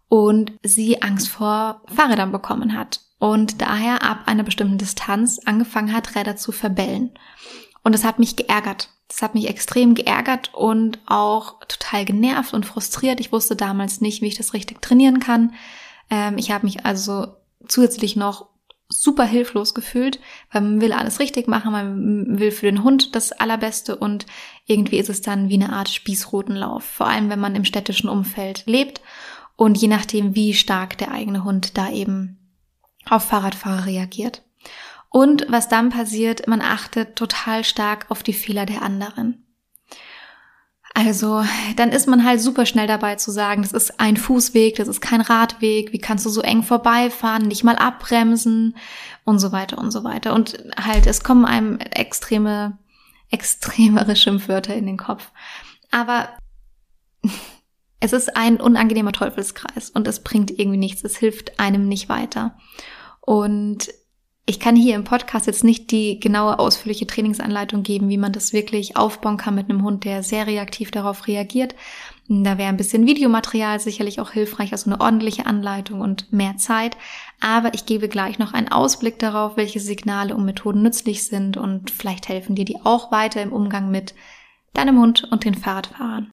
und 0.08 0.52
sie 0.62 1.02
Angst 1.02 1.28
vor 1.28 1.82
Fahrrädern 1.94 2.32
bekommen 2.32 2.76
hat 2.76 3.00
und 3.20 3.60
daher 3.60 4.02
ab 4.02 4.22
einer 4.26 4.42
bestimmten 4.42 4.78
Distanz 4.78 5.38
angefangen 5.44 5.92
hat, 5.92 6.16
Räder 6.16 6.36
zu 6.36 6.52
verbellen. 6.52 7.10
Und 7.82 7.94
das 7.94 8.04
hat 8.04 8.18
mich 8.18 8.36
geärgert. 8.36 8.90
Das 9.08 9.22
hat 9.22 9.34
mich 9.34 9.48
extrem 9.48 9.94
geärgert 9.94 10.54
und 10.54 11.00
auch 11.06 11.60
total 11.66 12.04
genervt 12.04 12.54
und 12.54 12.66
frustriert. 12.66 13.20
Ich 13.20 13.32
wusste 13.32 13.56
damals 13.56 14.00
nicht, 14.00 14.22
wie 14.22 14.28
ich 14.28 14.36
das 14.36 14.54
richtig 14.54 14.80
trainieren 14.82 15.18
kann. 15.18 15.54
Ähm, 16.10 16.38
ich 16.38 16.50
habe 16.50 16.66
mich 16.66 16.84
also 16.86 17.36
zusätzlich 17.66 18.16
noch 18.16 18.50
super 18.90 19.24
hilflos 19.24 19.72
gefühlt, 19.72 20.18
weil 20.50 20.62
man 20.62 20.80
will 20.80 20.92
alles 20.92 21.20
richtig 21.20 21.46
machen, 21.46 21.72
man 21.72 22.38
will 22.38 22.50
für 22.50 22.66
den 22.66 22.82
Hund 22.82 23.14
das 23.14 23.32
Allerbeste 23.32 23.96
und 23.96 24.26
irgendwie 24.66 24.98
ist 24.98 25.08
es 25.08 25.22
dann 25.22 25.48
wie 25.48 25.54
eine 25.54 25.72
Art 25.72 25.88
Spießrutenlauf, 25.88 26.84
vor 26.84 27.06
allem 27.06 27.30
wenn 27.30 27.38
man 27.38 27.54
im 27.54 27.64
städtischen 27.64 28.10
Umfeld 28.10 28.64
lebt 28.66 29.00
und 29.56 29.78
je 29.78 29.88
nachdem, 29.88 30.34
wie 30.34 30.54
stark 30.54 30.98
der 30.98 31.12
eigene 31.12 31.44
Hund 31.44 31.78
da 31.78 31.90
eben 31.90 32.38
auf 33.08 33.24
Fahrradfahrer 33.24 33.86
reagiert. 33.86 34.42
Und 35.10 35.46
was 35.48 35.68
dann 35.68 35.90
passiert, 35.90 36.46
man 36.46 36.62
achtet 36.62 37.16
total 37.16 37.64
stark 37.64 38.06
auf 38.10 38.22
die 38.22 38.32
Fehler 38.32 38.64
der 38.64 38.82
anderen. 38.82 39.44
Also, 40.94 41.44
dann 41.76 41.90
ist 41.90 42.08
man 42.08 42.24
halt 42.24 42.40
super 42.40 42.66
schnell 42.66 42.86
dabei 42.86 43.16
zu 43.16 43.30
sagen, 43.30 43.62
das 43.62 43.72
ist 43.72 44.00
ein 44.00 44.16
Fußweg, 44.16 44.76
das 44.76 44.88
ist 44.88 45.00
kein 45.00 45.20
Radweg, 45.20 45.92
wie 45.92 45.98
kannst 45.98 46.26
du 46.26 46.30
so 46.30 46.40
eng 46.40 46.62
vorbeifahren, 46.62 47.46
nicht 47.46 47.64
mal 47.64 47.76
abbremsen 47.76 48.76
und 49.24 49.38
so 49.38 49.52
weiter 49.52 49.78
und 49.78 49.92
so 49.92 50.02
weiter. 50.04 50.34
Und 50.34 50.62
halt, 50.76 51.06
es 51.06 51.22
kommen 51.22 51.44
einem 51.44 51.78
extreme, 51.78 52.78
extremere 53.30 54.16
Schimpfwörter 54.16 54.74
in 54.74 54.86
den 54.86 54.96
Kopf. 54.96 55.30
Aber 55.90 56.28
es 58.00 58.12
ist 58.12 58.36
ein 58.36 58.60
unangenehmer 58.60 59.12
Teufelskreis 59.12 59.90
und 59.90 60.08
es 60.08 60.22
bringt 60.22 60.50
irgendwie 60.50 60.78
nichts, 60.78 61.04
es 61.04 61.16
hilft 61.16 61.58
einem 61.60 61.88
nicht 61.88 62.08
weiter. 62.08 62.56
Und 63.20 63.88
ich 64.50 64.58
kann 64.58 64.74
hier 64.74 64.96
im 64.96 65.04
Podcast 65.04 65.46
jetzt 65.46 65.62
nicht 65.62 65.92
die 65.92 66.18
genaue 66.18 66.58
ausführliche 66.58 67.06
Trainingsanleitung 67.06 67.84
geben, 67.84 68.08
wie 68.08 68.18
man 68.18 68.32
das 68.32 68.52
wirklich 68.52 68.96
aufbauen 68.96 69.36
kann 69.36 69.54
mit 69.54 69.70
einem 69.70 69.84
Hund, 69.84 70.04
der 70.04 70.24
sehr 70.24 70.48
reaktiv 70.48 70.90
darauf 70.90 71.28
reagiert. 71.28 71.76
Da 72.26 72.58
wäre 72.58 72.68
ein 72.68 72.76
bisschen 72.76 73.06
Videomaterial 73.06 73.78
sicherlich 73.78 74.20
auch 74.20 74.32
hilfreich, 74.32 74.72
also 74.72 74.90
eine 74.90 75.00
ordentliche 75.00 75.46
Anleitung 75.46 76.00
und 76.00 76.32
mehr 76.32 76.56
Zeit. 76.56 76.96
Aber 77.38 77.74
ich 77.74 77.86
gebe 77.86 78.08
gleich 78.08 78.40
noch 78.40 78.52
einen 78.52 78.72
Ausblick 78.72 79.20
darauf, 79.20 79.56
welche 79.56 79.78
Signale 79.78 80.34
und 80.34 80.44
Methoden 80.44 80.82
nützlich 80.82 81.28
sind 81.28 81.56
und 81.56 81.92
vielleicht 81.92 82.28
helfen 82.28 82.56
dir 82.56 82.64
die 82.64 82.80
auch 82.82 83.12
weiter 83.12 83.40
im 83.42 83.52
Umgang 83.52 83.92
mit 83.92 84.14
deinem 84.74 84.98
Hund 84.98 85.28
und 85.30 85.44
den 85.44 85.54
Fahrradfahrern. 85.54 86.32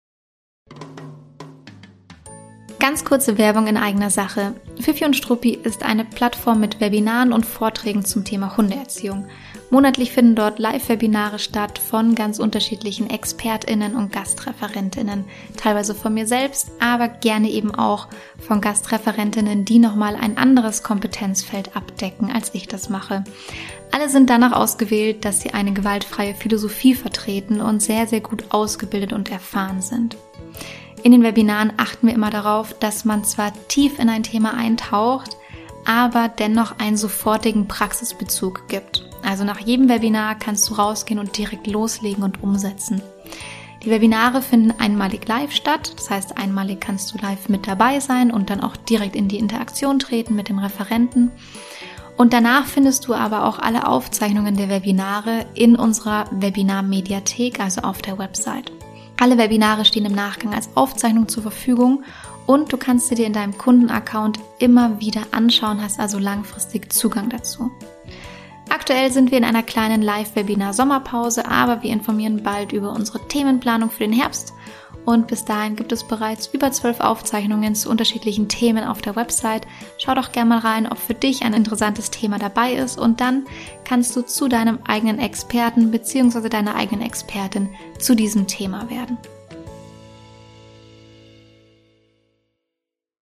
Ganz 2.85 3.03
kurze 3.03 3.39
Werbung 3.39 3.65
in 3.65 3.77
eigener 3.77 4.11
Sache. 4.11 4.53
Fifi 4.79 5.05
und 5.05 5.15
Struppi 5.15 5.55
ist 5.55 5.81
eine 5.81 6.05
Plattform 6.05 6.59
mit 6.59 6.79
Webinaren 6.79 7.33
und 7.33 7.43
Vorträgen 7.43 8.05
zum 8.05 8.23
Thema 8.25 8.57
Hundeerziehung. 8.57 9.25
Monatlich 9.71 10.11
finden 10.11 10.35
dort 10.35 10.59
Live-Webinare 10.59 11.39
statt 11.39 11.79
von 11.79 12.13
ganz 12.13 12.37
unterschiedlichen 12.37 13.09
ExpertInnen 13.09 13.95
und 13.95 14.11
GastreferentInnen. 14.11 15.25
Teilweise 15.57 15.95
von 15.95 16.13
mir 16.13 16.27
selbst, 16.27 16.69
aber 16.79 17.07
gerne 17.07 17.49
eben 17.49 17.73
auch 17.73 18.07
von 18.37 18.61
GastreferentInnen, 18.61 19.65
die 19.65 19.79
nochmal 19.79 20.15
ein 20.15 20.37
anderes 20.37 20.83
Kompetenzfeld 20.83 21.75
abdecken, 21.75 22.31
als 22.31 22.53
ich 22.53 22.67
das 22.67 22.89
mache. 22.89 23.23
Alle 23.91 24.09
sind 24.09 24.29
danach 24.29 24.51
ausgewählt, 24.51 25.25
dass 25.25 25.41
sie 25.41 25.55
eine 25.55 25.73
gewaltfreie 25.73 26.35
Philosophie 26.35 26.93
vertreten 26.93 27.61
und 27.61 27.81
sehr, 27.81 28.05
sehr 28.05 28.21
gut 28.21 28.43
ausgebildet 28.49 29.11
und 29.11 29.31
erfahren 29.31 29.81
sind. 29.81 30.17
In 31.05 31.11
den 31.11 31.21
Webinaren 31.21 31.71
achten 31.77 32.07
wir 32.07 32.15
immer 32.15 32.31
darauf, 32.31 32.73
dass 32.79 33.05
man 33.05 33.23
zwar 33.23 33.53
tief 33.67 33.99
in 33.99 34.09
ein 34.09 34.23
Thema 34.23 34.55
eintaucht, 34.55 35.37
aber 35.85 36.29
dennoch 36.29 36.79
einen 36.79 36.97
sofortigen 36.97 37.67
Praxisbezug 37.67 38.67
gibt. 38.69 39.07
Also 39.21 39.43
nach 39.43 39.59
jedem 39.59 39.87
Webinar 39.87 40.33
kannst 40.33 40.67
du 40.67 40.73
rausgehen 40.73 41.19
und 41.19 41.37
direkt 41.37 41.67
loslegen 41.67 42.23
und 42.23 42.41
umsetzen. 42.41 43.03
Die 43.83 43.91
Webinare 43.91 44.41
finden 44.41 44.73
einmalig 44.79 45.27
live 45.27 45.51
statt, 45.51 45.93
das 45.95 46.09
heißt 46.09 46.39
einmalig 46.39 46.81
kannst 46.81 47.13
du 47.13 47.19
live 47.19 47.49
mit 47.49 47.67
dabei 47.67 47.99
sein 47.99 48.31
und 48.31 48.49
dann 48.49 48.61
auch 48.61 48.75
direkt 48.75 49.15
in 49.15 49.27
die 49.27 49.37
Interaktion 49.37 49.99
treten 49.99 50.33
mit 50.33 50.49
dem 50.49 50.57
Referenten. 50.57 51.29
Und 52.17 52.33
danach 52.33 52.65
findest 52.65 53.05
du 53.07 53.13
aber 53.13 53.45
auch 53.45 53.59
alle 53.59 53.87
Aufzeichnungen 53.87 54.57
der 54.57 54.69
Webinare 54.69 55.45
in 55.53 55.75
unserer 55.75 56.25
Webinar-Mediathek, 56.31 57.59
also 57.59 57.81
auf 57.81 58.01
der 58.01 58.17
Website. 58.17 58.71
Alle 59.17 59.37
Webinare 59.37 59.85
stehen 59.85 60.05
im 60.05 60.13
Nachgang 60.13 60.53
als 60.53 60.69
Aufzeichnung 60.75 61.27
zur 61.27 61.43
Verfügung 61.43 62.03
und 62.45 62.71
du 62.71 62.77
kannst 62.77 63.07
sie 63.07 63.15
dir 63.15 63.25
in 63.25 63.33
deinem 63.33 63.57
Kundenaccount 63.57 64.39
immer 64.59 64.99
wieder 64.99 65.21
anschauen, 65.31 65.81
hast 65.81 65.99
also 65.99 66.19
langfristig 66.19 66.91
Zugang 66.91 67.29
dazu. 67.29 67.71
Aktuell 68.69 69.11
sind 69.11 69.31
wir 69.31 69.37
in 69.37 69.43
einer 69.45 69.63
kleinen 69.63 70.01
Live-Webinar-Sommerpause, 70.01 71.45
aber 71.49 71.81
wir 71.81 71.91
informieren 71.91 72.43
bald 72.43 72.73
über 72.73 72.91
unsere 72.91 73.25
Themenplanung 73.27 73.89
für 73.89 74.03
den 74.03 74.13
Herbst 74.13 74.53
und 75.05 75.27
bis 75.27 75.45
dahin 75.45 75.75
gibt 75.75 75.91
es 75.91 76.03
bereits 76.03 76.47
über 76.47 76.71
zwölf 76.71 76.99
Aufzeichnungen 76.99 77.75
zu 77.75 77.89
unterschiedlichen 77.89 78.49
Themen 78.49 78.83
auf 78.83 79.01
der 79.01 79.15
Website. 79.15 79.67
Schau 79.97 80.15
doch 80.15 80.31
gerne 80.31 80.49
mal 80.49 80.59
rein, 80.59 80.91
ob 80.91 80.97
für 80.97 81.13
dich 81.13 81.43
ein 81.43 81.53
interessantes 81.53 82.11
Thema 82.11 82.39
dabei 82.39 82.73
ist 82.73 82.97
und 82.97 83.21
dann 83.21 83.45
kannst 83.83 84.15
du 84.15 84.21
zu 84.23 84.47
deinem 84.47 84.79
eigenen 84.85 85.19
Experten 85.19 85.91
bzw. 85.91 86.49
deiner 86.49 86.75
eigenen 86.75 87.05
Expertin 87.05 87.69
zu 87.99 88.15
diesem 88.15 88.47
Thema 88.47 88.89
werden. 88.89 89.17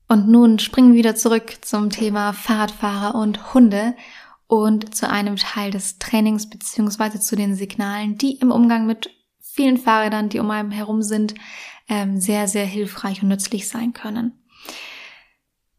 Und 0.08 0.28
nun 0.28 0.58
springen 0.58 0.92
wir 0.92 0.98
wieder 0.98 1.16
zurück 1.16 1.58
zum 1.62 1.90
Thema 1.90 2.32
Fahrradfahrer 2.32 3.16
und 3.16 3.54
Hunde 3.54 3.94
und 4.46 4.94
zu 4.94 5.10
einem 5.10 5.36
Teil 5.36 5.72
des 5.72 5.98
Trainings 5.98 6.48
bzw. 6.48 7.18
zu 7.18 7.34
den 7.34 7.56
Signalen, 7.56 8.16
die 8.16 8.36
im 8.36 8.52
Umgang 8.52 8.86
mit 8.86 9.10
vielen 9.56 9.78
Fahrrädern, 9.78 10.28
die 10.28 10.38
um 10.38 10.50
einem 10.50 10.70
herum 10.70 11.02
sind, 11.02 11.34
ähm, 11.88 12.20
sehr, 12.20 12.46
sehr 12.46 12.66
hilfreich 12.66 13.22
und 13.22 13.28
nützlich 13.28 13.68
sein 13.68 13.92
können. 13.92 14.32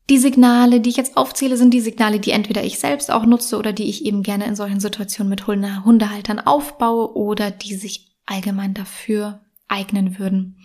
Die 0.09 0.17
Signale, 0.17 0.79
die 0.79 0.89
ich 0.89 0.97
jetzt 0.97 1.17
aufzähle, 1.17 1.57
sind 1.57 1.73
die 1.73 1.81
Signale, 1.81 2.19
die 2.19 2.31
entweder 2.31 2.63
ich 2.63 2.79
selbst 2.79 3.11
auch 3.11 3.25
nutze 3.25 3.57
oder 3.57 3.73
die 3.73 3.89
ich 3.89 4.05
eben 4.05 4.23
gerne 4.23 4.45
in 4.45 4.55
solchen 4.55 4.79
Situationen 4.79 5.29
mit 5.29 5.47
Hundehaltern 5.47 6.39
aufbaue 6.39 7.15
oder 7.15 7.51
die 7.51 7.75
sich 7.75 8.15
allgemein 8.25 8.73
dafür 8.73 9.41
eignen 9.67 10.17
würden. 10.17 10.57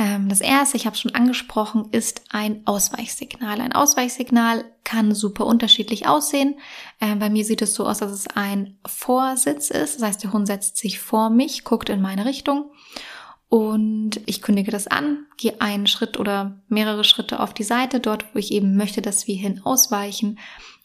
Ähm, 0.00 0.30
das 0.30 0.40
erste, 0.40 0.78
ich 0.78 0.86
habe 0.86 0.96
schon 0.96 1.14
angesprochen, 1.14 1.88
ist 1.92 2.22
ein 2.30 2.62
Ausweichsignal. 2.66 3.60
Ein 3.60 3.74
Ausweichsignal 3.74 4.64
kann 4.82 5.14
super 5.14 5.44
unterschiedlich 5.44 6.08
aussehen. 6.08 6.58
Ähm, 7.02 7.18
bei 7.18 7.28
mir 7.28 7.44
sieht 7.44 7.60
es 7.60 7.74
so 7.74 7.86
aus, 7.86 7.98
dass 7.98 8.10
es 8.10 8.26
ein 8.26 8.78
Vorsitz 8.86 9.68
ist. 9.70 9.96
Das 9.96 10.08
heißt, 10.08 10.22
der 10.22 10.32
Hund 10.32 10.46
setzt 10.46 10.78
sich 10.78 10.98
vor 10.98 11.28
mich, 11.28 11.64
guckt 11.64 11.90
in 11.90 12.00
meine 12.00 12.24
Richtung 12.24 12.70
und 13.50 14.20
ich 14.26 14.42
kündige 14.42 14.70
das 14.70 14.86
an, 14.86 15.26
gehe 15.36 15.60
einen 15.60 15.88
Schritt 15.88 16.18
oder 16.18 16.62
mehrere 16.68 17.02
Schritte 17.02 17.40
auf 17.40 17.52
die 17.52 17.64
Seite, 17.64 17.98
dort, 17.98 18.24
wo 18.32 18.38
ich 18.38 18.52
eben 18.52 18.76
möchte, 18.76 19.02
dass 19.02 19.26
wir 19.26 19.36
hin 19.36 19.60
ausweichen. 19.64 20.38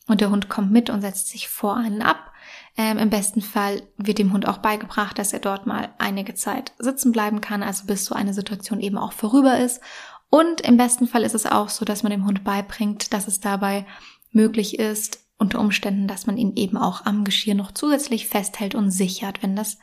Und 0.08 0.20
der 0.20 0.30
Hund 0.30 0.50
kommt 0.50 0.72
mit 0.72 0.90
und 0.90 1.02
setzt 1.02 1.30
sich 1.30 1.48
vor 1.48 1.78
einen 1.78 2.02
ab. 2.02 2.32
Ähm, 2.78 2.98
Im 2.98 3.10
besten 3.10 3.42
Fall 3.42 3.84
wird 3.98 4.18
dem 4.18 4.34
Hund 4.34 4.48
auch 4.48 4.58
beigebracht, 4.58 5.18
dass 5.18 5.32
er 5.32 5.40
dort 5.40 5.66
mal 5.66 5.94
einige 5.98 6.34
Zeit 6.36 6.74
sitzen 6.78 7.12
bleiben 7.12 7.40
kann, 7.40 7.64
also 7.64 7.86
bis 7.86 8.06
so 8.06 8.16
eine 8.16 8.34
Situation 8.34 8.82
eben 8.82 8.98
auch 8.98 9.14
vorüber 9.14 9.58
ist. 9.60 9.82
Und 10.30 10.62
im 10.62 10.76
besten 10.76 11.08
Fall 11.08 11.24
ist 11.24 11.36
es 11.36 11.46
auch 11.46 11.70
so, 11.70 11.86
dass 11.86 12.04
man 12.04 12.12
dem 12.12 12.26
Hund 12.26 12.44
beibringt, 12.44 13.14
dass 13.14 13.28
es 13.28 13.40
dabei 13.40 13.86
möglich 14.32 14.78
ist, 14.78 15.20
unter 15.38 15.60
Umständen, 15.60 16.08
dass 16.08 16.28
man 16.28 16.38
ihn 16.38 16.56
eben 16.56 16.78
auch 16.78 17.06
am 17.06 17.24
Geschirr 17.24 17.56
noch 17.56 17.72
zusätzlich 17.72 18.28
festhält 18.28 18.76
und 18.76 18.92
sichert, 18.92 19.42
wenn 19.44 19.56
das 19.56 19.78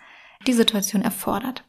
die 0.47 0.53
Situation 0.53 1.03
erfordert. 1.03 1.65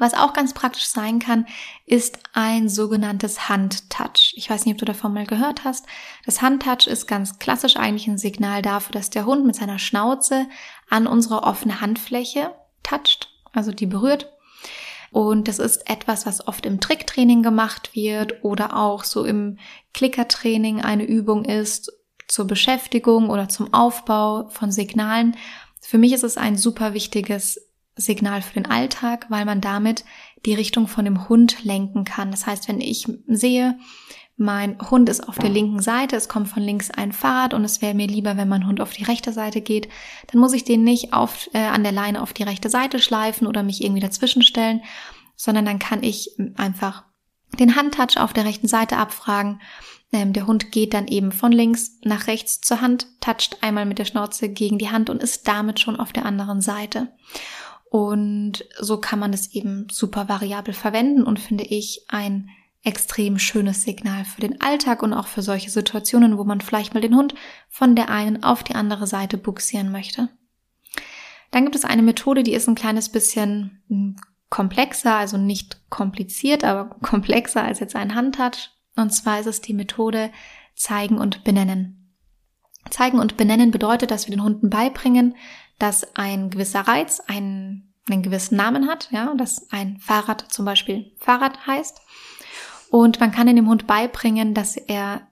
Was 0.00 0.14
auch 0.14 0.32
ganz 0.32 0.54
praktisch 0.54 0.86
sein 0.86 1.18
kann, 1.18 1.44
ist 1.84 2.20
ein 2.32 2.70
sogenanntes 2.70 3.50
Handtouch. 3.50 4.32
Ich 4.34 4.48
weiß 4.48 4.64
nicht, 4.64 4.72
ob 4.72 4.78
du 4.78 4.86
davon 4.86 5.12
mal 5.12 5.26
gehört 5.26 5.64
hast. 5.64 5.84
Das 6.24 6.40
Handtouch 6.40 6.86
ist 6.86 7.06
ganz 7.06 7.38
klassisch 7.38 7.76
eigentlich 7.76 8.08
ein 8.08 8.16
Signal 8.16 8.62
dafür, 8.62 8.92
dass 8.92 9.10
der 9.10 9.26
Hund 9.26 9.44
mit 9.44 9.56
seiner 9.56 9.78
Schnauze 9.78 10.46
an 10.88 11.06
unsere 11.06 11.42
offene 11.42 11.82
Handfläche 11.82 12.54
toucht, 12.82 13.28
also 13.52 13.72
die 13.72 13.84
berührt. 13.84 14.32
Und 15.10 15.48
das 15.48 15.58
ist 15.58 15.90
etwas, 15.90 16.24
was 16.24 16.48
oft 16.48 16.64
im 16.64 16.80
Tricktraining 16.80 17.42
gemacht 17.42 17.94
wird 17.94 18.42
oder 18.42 18.78
auch 18.78 19.04
so 19.04 19.26
im 19.26 19.58
Klickertraining 19.92 20.80
eine 20.80 21.04
Übung 21.04 21.44
ist 21.44 21.92
zur 22.26 22.46
Beschäftigung 22.46 23.28
oder 23.28 23.50
zum 23.50 23.74
Aufbau 23.74 24.48
von 24.48 24.72
Signalen. 24.72 25.36
Für 25.82 25.98
mich 25.98 26.14
ist 26.14 26.24
es 26.24 26.38
ein 26.38 26.56
super 26.56 26.94
wichtiges 26.94 27.69
Signal 27.96 28.42
für 28.42 28.54
den 28.54 28.66
Alltag, 28.66 29.26
weil 29.28 29.44
man 29.44 29.60
damit 29.60 30.04
die 30.46 30.54
Richtung 30.54 30.88
von 30.88 31.04
dem 31.04 31.28
Hund 31.28 31.64
lenken 31.64 32.04
kann. 32.04 32.30
Das 32.30 32.46
heißt, 32.46 32.68
wenn 32.68 32.80
ich 32.80 33.06
sehe, 33.26 33.78
mein 34.36 34.78
Hund 34.90 35.10
ist 35.10 35.28
auf 35.28 35.38
der 35.38 35.50
linken 35.50 35.82
Seite, 35.82 36.16
es 36.16 36.30
kommt 36.30 36.48
von 36.48 36.62
links 36.62 36.90
ein 36.90 37.12
Fahrrad 37.12 37.52
und 37.52 37.62
es 37.62 37.82
wäre 37.82 37.92
mir 37.92 38.06
lieber, 38.06 38.38
wenn 38.38 38.48
mein 38.48 38.66
Hund 38.66 38.80
auf 38.80 38.94
die 38.94 39.04
rechte 39.04 39.34
Seite 39.34 39.60
geht, 39.60 39.88
dann 40.28 40.40
muss 40.40 40.54
ich 40.54 40.64
den 40.64 40.82
nicht 40.82 41.12
auf, 41.12 41.50
äh, 41.52 41.58
an 41.58 41.82
der 41.82 41.92
Leine 41.92 42.22
auf 42.22 42.32
die 42.32 42.44
rechte 42.44 42.70
Seite 42.70 43.00
schleifen 43.00 43.46
oder 43.46 43.62
mich 43.62 43.84
irgendwie 43.84 44.00
dazwischen 44.00 44.40
stellen, 44.40 44.80
sondern 45.36 45.66
dann 45.66 45.78
kann 45.78 46.02
ich 46.02 46.30
einfach 46.56 47.04
den 47.58 47.76
Handtouch 47.76 48.16
auf 48.16 48.32
der 48.32 48.46
rechten 48.46 48.66
Seite 48.66 48.96
abfragen. 48.96 49.60
Ähm, 50.10 50.32
der 50.32 50.46
Hund 50.46 50.72
geht 50.72 50.94
dann 50.94 51.06
eben 51.06 51.32
von 51.32 51.52
links 51.52 51.98
nach 52.02 52.26
rechts 52.26 52.62
zur 52.62 52.80
Hand, 52.80 53.08
toucht 53.20 53.58
einmal 53.62 53.84
mit 53.84 53.98
der 53.98 54.06
Schnauze 54.06 54.48
gegen 54.48 54.78
die 54.78 54.90
Hand 54.90 55.10
und 55.10 55.22
ist 55.22 55.46
damit 55.48 55.80
schon 55.80 56.00
auf 56.00 56.14
der 56.14 56.24
anderen 56.24 56.62
Seite. 56.62 57.08
Und 57.90 58.64
so 58.78 58.98
kann 58.98 59.18
man 59.18 59.32
es 59.32 59.52
eben 59.52 59.88
super 59.90 60.28
variabel 60.28 60.72
verwenden 60.72 61.24
und 61.24 61.40
finde 61.40 61.64
ich 61.64 62.04
ein 62.06 62.48
extrem 62.84 63.38
schönes 63.38 63.82
Signal 63.82 64.24
für 64.24 64.40
den 64.40 64.60
Alltag 64.60 65.02
und 65.02 65.12
auch 65.12 65.26
für 65.26 65.42
solche 65.42 65.70
Situationen, 65.70 66.38
wo 66.38 66.44
man 66.44 66.60
vielleicht 66.60 66.94
mal 66.94 67.00
den 67.00 67.16
Hund 67.16 67.34
von 67.68 67.96
der 67.96 68.08
einen 68.08 68.44
auf 68.44 68.62
die 68.62 68.76
andere 68.76 69.08
Seite 69.08 69.36
buxieren 69.36 69.90
möchte. 69.90 70.28
Dann 71.50 71.64
gibt 71.64 71.74
es 71.74 71.84
eine 71.84 72.02
Methode, 72.02 72.44
die 72.44 72.54
ist 72.54 72.68
ein 72.68 72.76
kleines 72.76 73.08
bisschen 73.08 73.82
hm, 73.88 74.16
komplexer, 74.50 75.16
also 75.16 75.36
nicht 75.36 75.80
kompliziert, 75.90 76.62
aber 76.62 76.90
komplexer 77.02 77.64
als 77.64 77.80
jetzt 77.80 77.96
ein 77.96 78.14
Handtouch. 78.14 78.70
Und 78.94 79.10
zwar 79.10 79.40
ist 79.40 79.46
es 79.46 79.60
die 79.60 79.74
Methode 79.74 80.30
zeigen 80.76 81.18
und 81.18 81.42
benennen. 81.42 81.96
Zeigen 82.88 83.18
und 83.18 83.36
benennen 83.36 83.72
bedeutet, 83.72 84.10
dass 84.10 84.26
wir 84.26 84.34
den 84.34 84.44
Hunden 84.44 84.70
beibringen, 84.70 85.34
dass 85.80 86.14
ein 86.14 86.50
gewisser 86.50 86.80
Reiz 86.80 87.20
einen, 87.26 87.94
einen 88.08 88.22
gewissen 88.22 88.56
Namen 88.56 88.86
hat, 88.86 89.08
ja, 89.10 89.34
dass 89.34 89.72
ein 89.72 89.98
Fahrrad 89.98 90.52
zum 90.52 90.64
Beispiel 90.64 91.12
Fahrrad 91.18 91.66
heißt. 91.66 92.00
Und 92.90 93.18
man 93.18 93.32
kann 93.32 93.48
in 93.48 93.56
dem 93.56 93.68
Hund 93.68 93.86
beibringen, 93.86 94.54
dass 94.54 94.76
er 94.76 95.28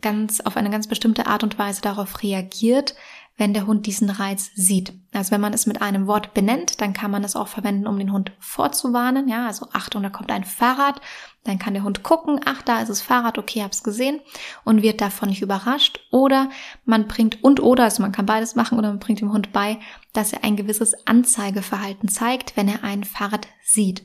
ganz 0.00 0.40
auf 0.40 0.56
eine 0.56 0.70
ganz 0.70 0.86
bestimmte 0.86 1.26
Art 1.26 1.42
und 1.42 1.58
Weise 1.58 1.82
darauf 1.82 2.22
reagiert, 2.22 2.94
wenn 3.36 3.52
der 3.52 3.66
Hund 3.66 3.86
diesen 3.86 4.10
Reiz 4.10 4.50
sieht. 4.54 4.92
Also 5.12 5.32
wenn 5.32 5.40
man 5.40 5.52
es 5.52 5.66
mit 5.66 5.82
einem 5.82 6.06
Wort 6.06 6.34
benennt, 6.34 6.80
dann 6.80 6.92
kann 6.92 7.10
man 7.10 7.24
es 7.24 7.34
auch 7.34 7.48
verwenden, 7.48 7.88
um 7.88 7.98
den 7.98 8.12
Hund 8.12 8.32
vorzuwarnen. 8.38 9.28
Ja, 9.28 9.46
also 9.46 9.68
Achtung, 9.72 10.02
da 10.04 10.10
kommt 10.10 10.30
ein 10.30 10.44
Fahrrad. 10.44 11.00
Dann 11.42 11.58
kann 11.58 11.74
der 11.74 11.82
Hund 11.82 12.02
gucken, 12.04 12.40
ach, 12.44 12.62
da 12.62 12.80
ist 12.80 12.88
das 12.88 13.02
Fahrrad, 13.02 13.36
okay, 13.36 13.62
hab's 13.62 13.82
gesehen 13.82 14.20
und 14.64 14.82
wird 14.82 15.00
davon 15.00 15.28
nicht 15.28 15.42
überrascht. 15.42 16.00
Oder 16.10 16.48
man 16.84 17.08
bringt 17.08 17.42
und 17.42 17.60
oder, 17.60 17.84
also 17.84 18.02
man 18.02 18.12
kann 18.12 18.26
beides 18.26 18.54
machen 18.54 18.78
oder 18.78 18.88
man 18.88 19.00
bringt 19.00 19.20
dem 19.20 19.32
Hund 19.32 19.52
bei, 19.52 19.78
dass 20.12 20.32
er 20.32 20.44
ein 20.44 20.56
gewisses 20.56 21.06
Anzeigeverhalten 21.06 22.08
zeigt, 22.08 22.56
wenn 22.56 22.68
er 22.68 22.84
ein 22.84 23.02
Fahrrad 23.02 23.48
sieht. 23.64 24.04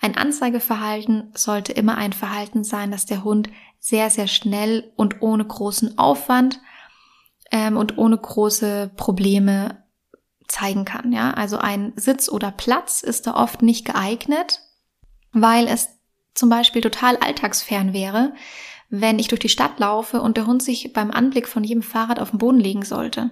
Ein 0.00 0.16
Anzeigeverhalten 0.16 1.30
sollte 1.34 1.72
immer 1.72 1.96
ein 1.96 2.12
Verhalten 2.12 2.64
sein, 2.64 2.90
dass 2.90 3.06
der 3.06 3.22
Hund 3.24 3.50
sehr, 3.78 4.10
sehr 4.10 4.28
schnell 4.28 4.92
und 4.96 5.20
ohne 5.20 5.44
großen 5.44 5.98
Aufwand 5.98 6.60
ähm, 7.52 7.76
und 7.76 7.98
ohne 7.98 8.18
große 8.18 8.90
Probleme 8.96 9.84
zeigen 10.48 10.84
kann. 10.84 11.12
Ja, 11.12 11.32
also 11.32 11.58
ein 11.58 11.92
Sitz 11.96 12.28
oder 12.28 12.50
Platz 12.50 13.02
ist 13.02 13.26
da 13.26 13.34
oft 13.34 13.62
nicht 13.62 13.84
geeignet, 13.84 14.60
weil 15.32 15.68
es 15.68 15.88
zum 16.34 16.48
Beispiel 16.48 16.82
total 16.82 17.16
alltagsfern 17.16 17.92
wäre, 17.92 18.34
wenn 18.88 19.18
ich 19.18 19.28
durch 19.28 19.40
die 19.40 19.48
Stadt 19.48 19.78
laufe 19.78 20.20
und 20.20 20.36
der 20.36 20.46
Hund 20.46 20.62
sich 20.62 20.92
beim 20.92 21.10
Anblick 21.10 21.48
von 21.48 21.64
jedem 21.64 21.82
Fahrrad 21.82 22.18
auf 22.18 22.30
den 22.30 22.38
Boden 22.38 22.60
legen 22.60 22.84
sollte. 22.84 23.30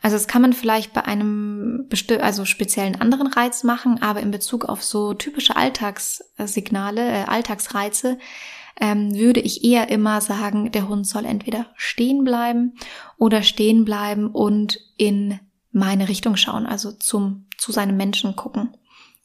Also 0.00 0.16
das 0.16 0.28
kann 0.28 0.42
man 0.42 0.52
vielleicht 0.52 0.92
bei 0.92 1.04
einem 1.04 1.88
also 2.20 2.44
speziellen 2.44 3.00
anderen 3.00 3.26
Reiz 3.26 3.64
machen, 3.64 4.00
aber 4.00 4.20
in 4.20 4.30
Bezug 4.30 4.64
auf 4.64 4.84
so 4.84 5.14
typische 5.14 5.56
Alltagssignale, 5.56 7.00
äh, 7.00 7.24
Alltagsreize 7.24 8.18
ähm, 8.80 9.14
würde 9.14 9.40
ich 9.40 9.64
eher 9.64 9.88
immer 9.88 10.20
sagen, 10.20 10.72
der 10.72 10.88
Hund 10.88 11.06
soll 11.06 11.24
entweder 11.24 11.66
stehen 11.76 12.24
bleiben 12.24 12.74
oder 13.18 13.42
stehen 13.42 13.84
bleiben 13.84 14.28
und 14.28 14.78
in 14.96 15.40
meine 15.70 16.08
Richtung 16.08 16.36
schauen, 16.36 16.66
also 16.66 16.92
zum, 16.92 17.46
zu 17.56 17.72
seinem 17.72 17.96
Menschen 17.96 18.36
gucken. 18.36 18.76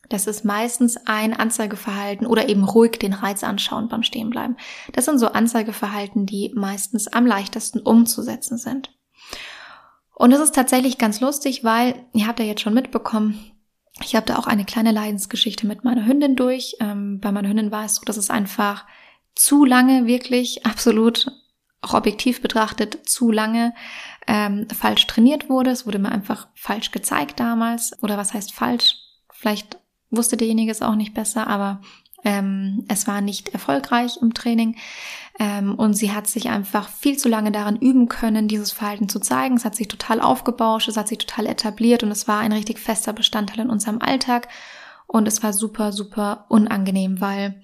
Das 0.10 0.25
ist 0.25 0.45
meistens 0.45 0.97
ein 1.05 1.33
Anzeigeverhalten 1.33 2.27
oder 2.27 2.47
eben 2.47 2.63
ruhig 2.63 2.91
den 2.93 3.13
Reiz 3.13 3.43
anschauen 3.43 3.89
beim 3.89 4.03
Stehenbleiben. 4.03 4.55
Das 4.93 5.05
sind 5.05 5.19
so 5.19 5.27
Anzeigeverhalten, 5.27 6.25
die 6.25 6.53
meistens 6.55 7.07
am 7.07 7.25
leichtesten 7.25 7.79
umzusetzen 7.79 8.57
sind. 8.57 8.93
Und 10.15 10.31
das 10.31 10.39
ist 10.39 10.55
tatsächlich 10.55 10.97
ganz 10.97 11.19
lustig, 11.19 11.63
weil 11.63 12.05
ihr 12.13 12.27
habt 12.27 12.39
ja 12.39 12.45
jetzt 12.45 12.62
schon 12.62 12.73
mitbekommen, 12.73 13.51
ich 14.03 14.15
habe 14.15 14.25
da 14.25 14.38
auch 14.38 14.47
eine 14.47 14.65
kleine 14.65 14.91
Leidensgeschichte 14.91 15.65
mit 15.65 15.83
meiner 15.83 16.05
Hündin 16.05 16.36
durch. 16.36 16.75
Ähm, 16.79 17.19
bei 17.19 17.31
meiner 17.31 17.49
Hündin 17.49 17.71
war 17.71 17.86
es 17.86 17.95
so, 17.95 18.03
dass 18.05 18.17
es 18.17 18.29
einfach 18.29 18.86
zu 19.38 19.65
lange 19.65 20.08
wirklich, 20.08 20.65
absolut 20.65 21.32
auch 21.82 21.93
objektiv 21.93 22.41
betrachtet, 22.41 23.08
zu 23.08 23.32
lange 23.32 23.73
ähm, 24.28 24.67
falsch 24.69 25.06
trainiert 25.08 25.50
wurde. 25.50 25.71
Es 25.71 25.86
wurde 25.86 26.00
mir 26.00 26.12
einfach 26.12 26.47
falsch 26.56 26.91
gezeigt 26.91 27.39
damals. 27.39 27.95
Oder 28.02 28.17
was 28.17 28.34
heißt 28.34 28.54
falsch? 28.54 28.95
Vielleicht 29.32 29.78
wusste 30.10 30.38
derjenige 30.38 30.71
es 30.71 30.82
auch 30.82 30.95
nicht 30.95 31.13
besser, 31.13 31.47
aber 31.47 31.82
ähm, 32.23 32.84
es 32.88 33.08
war 33.08 33.21
nicht 33.21 33.50
erfolgreich 33.50 34.17
im 34.21 34.34
Training. 34.34 34.76
Ähm, 35.39 35.76
und 35.76 35.93
sie 35.93 36.12
hat 36.12 36.28
sich 36.28 36.50
einfach 36.50 36.89
viel 36.89 37.17
zu 37.17 37.30
lange 37.30 37.52
daran 37.52 37.78
üben 37.78 38.10
können, 38.10 38.47
dieses 38.47 38.71
Verhalten 38.71 39.08
zu 39.08 39.19
zeigen. 39.19 39.56
Es 39.56 39.65
hat 39.65 39.76
sich 39.76 39.88
total 39.88 40.19
aufgebauscht, 40.19 40.88
es 40.88 40.97
hat 40.97 41.08
sich 41.08 41.19
total 41.19 41.45
etabliert 41.45 42.02
und 42.02 42.10
es 42.10 42.28
war 42.28 42.39
ein 42.39 42.52
richtig 42.52 42.80
fester 42.80 43.13
Bestandteil 43.13 43.65
in 43.65 43.69
unserem 43.69 44.02
Alltag. 44.02 44.47
Und 45.06 45.28
es 45.28 45.43
war 45.43 45.54
super, 45.54 45.93
super 45.93 46.45
unangenehm, 46.50 47.21
weil 47.21 47.62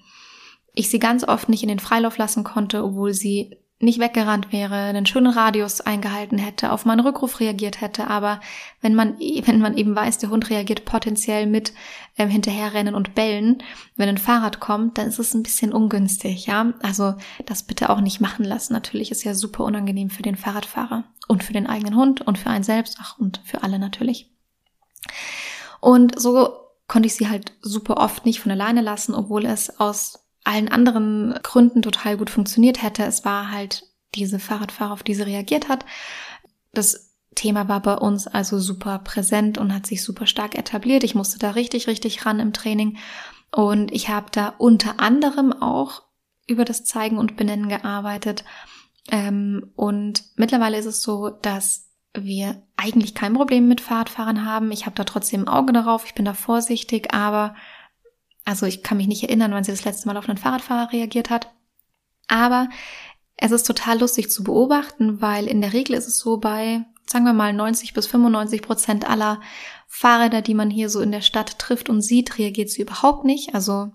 ich 0.74 0.90
sie 0.90 0.98
ganz 0.98 1.24
oft 1.24 1.48
nicht 1.48 1.62
in 1.62 1.68
den 1.68 1.78
Freilauf 1.78 2.18
lassen 2.18 2.44
konnte, 2.44 2.84
obwohl 2.84 3.14
sie 3.14 3.56
nicht 3.80 3.98
weggerannt 3.98 4.52
wäre, 4.52 4.74
einen 4.74 5.04
schönen 5.04 5.32
Radius 5.32 5.80
eingehalten 5.80 6.38
hätte, 6.38 6.72
auf 6.72 6.84
meinen 6.84 7.00
Rückruf 7.00 7.40
reagiert 7.40 7.80
hätte. 7.80 8.08
Aber 8.08 8.40
wenn 8.80 8.94
man, 8.94 9.18
wenn 9.44 9.60
man 9.60 9.76
eben 9.76 9.94
weiß, 9.94 10.18
der 10.18 10.30
Hund 10.30 10.50
reagiert 10.50 10.84
potenziell 10.84 11.46
mit 11.46 11.72
ähm, 12.16 12.28
hinterherrennen 12.28 12.94
und 12.94 13.14
bellen, 13.14 13.62
wenn 13.96 14.08
ein 14.08 14.18
Fahrrad 14.18 14.60
kommt, 14.60 14.98
dann 14.98 15.08
ist 15.08 15.18
es 15.18 15.34
ein 15.34 15.42
bisschen 15.42 15.72
ungünstig, 15.72 16.46
ja. 16.46 16.72
Also 16.82 17.14
das 17.46 17.64
bitte 17.64 17.90
auch 17.90 18.00
nicht 18.00 18.20
machen 18.20 18.44
lassen. 18.44 18.72
Natürlich 18.72 19.10
ist 19.10 19.24
ja 19.24 19.34
super 19.34 19.64
unangenehm 19.64 20.10
für 20.10 20.22
den 20.22 20.36
Fahrradfahrer 20.36 21.04
und 21.28 21.44
für 21.44 21.52
den 21.52 21.66
eigenen 21.66 21.96
Hund 21.96 22.20
und 22.22 22.38
für 22.38 22.50
einen 22.50 22.64
selbst, 22.64 22.98
ach 23.00 23.18
und 23.18 23.40
für 23.44 23.62
alle 23.62 23.78
natürlich. 23.78 24.30
Und 25.80 26.18
so 26.18 26.54
konnte 26.86 27.06
ich 27.06 27.14
sie 27.14 27.28
halt 27.28 27.52
super 27.60 27.98
oft 27.98 28.24
nicht 28.24 28.40
von 28.40 28.52
alleine 28.52 28.80
lassen, 28.80 29.14
obwohl 29.14 29.44
es 29.46 29.80
aus 29.80 30.23
allen 30.44 30.68
anderen 30.68 31.34
Gründen 31.42 31.82
total 31.82 32.16
gut 32.16 32.30
funktioniert 32.30 32.82
hätte. 32.82 33.04
Es 33.04 33.24
war 33.24 33.50
halt 33.50 33.84
diese 34.14 34.38
Fahrradfahrer, 34.38 34.92
auf 34.92 35.02
die 35.02 35.14
sie 35.14 35.22
reagiert 35.22 35.68
hat. 35.68 35.84
Das 36.72 37.14
Thema 37.34 37.68
war 37.68 37.80
bei 37.80 37.94
uns 37.96 38.26
also 38.26 38.58
super 38.58 38.98
präsent 39.00 39.58
und 39.58 39.74
hat 39.74 39.86
sich 39.86 40.02
super 40.02 40.26
stark 40.26 40.56
etabliert. 40.56 41.02
Ich 41.02 41.14
musste 41.14 41.38
da 41.38 41.50
richtig, 41.50 41.88
richtig 41.88 42.24
ran 42.24 42.40
im 42.40 42.52
Training. 42.52 42.98
Und 43.50 43.92
ich 43.92 44.08
habe 44.08 44.26
da 44.30 44.54
unter 44.58 45.00
anderem 45.00 45.52
auch 45.52 46.02
über 46.46 46.64
das 46.64 46.84
Zeigen 46.84 47.18
und 47.18 47.36
Benennen 47.36 47.68
gearbeitet. 47.68 48.44
Ähm, 49.10 49.72
und 49.74 50.24
mittlerweile 50.36 50.78
ist 50.78 50.86
es 50.86 51.02
so, 51.02 51.30
dass 51.30 51.90
wir 52.16 52.62
eigentlich 52.76 53.14
kein 53.14 53.34
Problem 53.34 53.66
mit 53.66 53.80
Fahrradfahrern 53.80 54.44
haben. 54.44 54.70
Ich 54.70 54.86
habe 54.86 54.96
da 54.96 55.04
trotzdem 55.04 55.42
ein 55.42 55.48
Auge 55.48 55.72
darauf, 55.72 56.04
ich 56.06 56.14
bin 56.14 56.24
da 56.24 56.34
vorsichtig, 56.34 57.12
aber 57.12 57.54
also 58.44 58.66
ich 58.66 58.82
kann 58.82 58.98
mich 58.98 59.06
nicht 59.06 59.22
erinnern, 59.22 59.52
wann 59.52 59.64
sie 59.64 59.72
das 59.72 59.84
letzte 59.84 60.06
Mal 60.06 60.16
auf 60.16 60.28
einen 60.28 60.38
Fahrradfahrer 60.38 60.92
reagiert 60.92 61.30
hat. 61.30 61.52
Aber 62.28 62.68
es 63.36 63.50
ist 63.50 63.66
total 63.66 64.00
lustig 64.00 64.30
zu 64.30 64.44
beobachten, 64.44 65.20
weil 65.20 65.46
in 65.46 65.60
der 65.60 65.72
Regel 65.72 65.96
ist 65.96 66.06
es 66.06 66.18
so 66.18 66.36
bei, 66.36 66.84
sagen 67.06 67.24
wir 67.24 67.32
mal, 67.32 67.52
90 67.52 67.94
bis 67.94 68.06
95 68.06 68.62
Prozent 68.62 69.08
aller 69.08 69.40
Fahrräder, 69.88 70.42
die 70.42 70.54
man 70.54 70.70
hier 70.70 70.88
so 70.90 71.00
in 71.00 71.12
der 71.12 71.20
Stadt 71.20 71.58
trifft 71.58 71.88
und 71.88 72.02
sieht, 72.02 72.38
reagiert 72.38 72.70
sie 72.70 72.82
überhaupt 72.82 73.24
nicht. 73.24 73.54
Also 73.54 73.92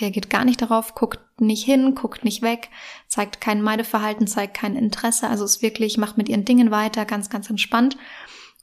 reagiert 0.00 0.30
gar 0.30 0.44
nicht 0.44 0.60
darauf, 0.60 0.94
guckt 0.94 1.20
nicht 1.40 1.64
hin, 1.64 1.94
guckt 1.94 2.24
nicht 2.24 2.42
weg, 2.42 2.70
zeigt 3.08 3.40
kein 3.40 3.62
Meideverhalten, 3.62 4.26
zeigt 4.26 4.54
kein 4.54 4.76
Interesse. 4.76 5.28
Also 5.28 5.44
es 5.44 5.62
wirklich 5.62 5.98
macht 5.98 6.18
mit 6.18 6.28
ihren 6.28 6.44
Dingen 6.44 6.70
weiter, 6.70 7.04
ganz, 7.04 7.30
ganz 7.30 7.48
entspannt. 7.48 7.96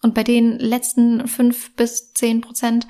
Und 0.02 0.14
bei 0.14 0.24
den 0.24 0.58
letzten 0.58 1.28
fünf 1.28 1.76
bis 1.76 2.14
zehn 2.14 2.42
Prozent 2.42 2.88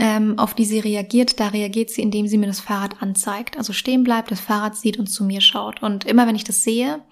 ähm, 0.00 0.38
auf 0.38 0.54
die 0.54 0.64
sie 0.64 0.78
reagiert, 0.78 1.40
da 1.40 1.48
reagiert 1.48 1.90
sie, 1.90 2.02
indem 2.02 2.28
sie 2.28 2.38
mir 2.38 2.46
das 2.46 2.60
Fahrrad 2.60 3.02
anzeigt. 3.02 3.58
Also 3.58 3.72
stehen 3.72 4.04
bleibt, 4.04 4.30
das 4.30 4.38
Fahrrad 4.38 4.76
sieht 4.76 4.96
und 4.96 5.08
zu 5.08 5.24
mir 5.24 5.40
schaut. 5.40 5.82
Und 5.82 6.04
immer 6.04 6.28
wenn 6.28 6.36
ich 6.36 6.44
das 6.44 6.62
sehe, 6.62 7.02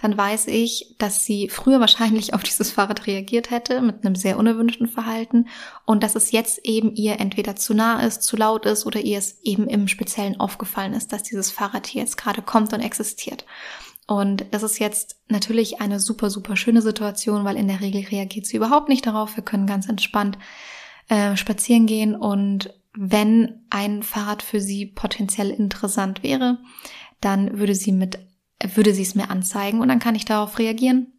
dann 0.00 0.16
weiß 0.16 0.46
ich, 0.46 0.94
dass 0.98 1.24
sie 1.24 1.48
früher 1.48 1.80
wahrscheinlich 1.86 2.34
auf 2.34 2.44
dieses 2.44 2.70
Fahrrad 2.70 3.08
reagiert 3.08 3.50
hätte, 3.50 3.82
mit 3.82 4.04
einem 4.04 4.14
sehr 4.14 4.38
unerwünschten 4.38 4.86
Verhalten. 4.86 5.48
Und 5.84 6.04
dass 6.04 6.14
es 6.14 6.30
jetzt 6.30 6.60
eben 6.64 6.94
ihr 6.94 7.18
entweder 7.18 7.56
zu 7.56 7.74
nah 7.74 8.00
ist, 8.00 8.22
zu 8.22 8.36
laut 8.36 8.64
ist 8.64 8.86
oder 8.86 9.00
ihr 9.00 9.18
es 9.18 9.40
eben 9.42 9.66
im 9.66 9.88
Speziellen 9.88 10.38
aufgefallen 10.38 10.94
ist, 10.94 11.12
dass 11.12 11.24
dieses 11.24 11.50
Fahrrad 11.50 11.88
hier 11.88 12.02
jetzt 12.02 12.16
gerade 12.16 12.42
kommt 12.42 12.72
und 12.72 12.80
existiert. 12.80 13.44
Und 14.06 14.46
das 14.52 14.62
ist 14.62 14.78
jetzt 14.78 15.16
natürlich 15.28 15.80
eine 15.80 15.98
super, 15.98 16.30
super 16.30 16.56
schöne 16.56 16.80
Situation, 16.80 17.44
weil 17.44 17.56
in 17.56 17.66
der 17.66 17.80
Regel 17.80 18.02
reagiert 18.02 18.46
sie 18.46 18.56
überhaupt 18.56 18.88
nicht 18.88 19.04
darauf. 19.04 19.34
Wir 19.34 19.42
können 19.42 19.66
ganz 19.66 19.88
entspannt 19.88 20.38
äh, 21.08 21.36
spazieren 21.36 21.86
gehen 21.86 22.14
und 22.14 22.74
wenn 22.98 23.66
ein 23.70 24.02
Fahrrad 24.02 24.42
für 24.42 24.60
sie 24.60 24.86
potenziell 24.86 25.50
interessant 25.50 26.22
wäre, 26.22 26.58
dann 27.20 27.58
würde 27.58 27.74
sie 27.74 27.92
mit, 27.92 28.18
würde 28.74 28.94
sie 28.94 29.02
es 29.02 29.14
mir 29.14 29.30
anzeigen 29.30 29.80
und 29.80 29.88
dann 29.88 29.98
kann 29.98 30.14
ich 30.14 30.24
darauf 30.24 30.58
reagieren, 30.58 31.12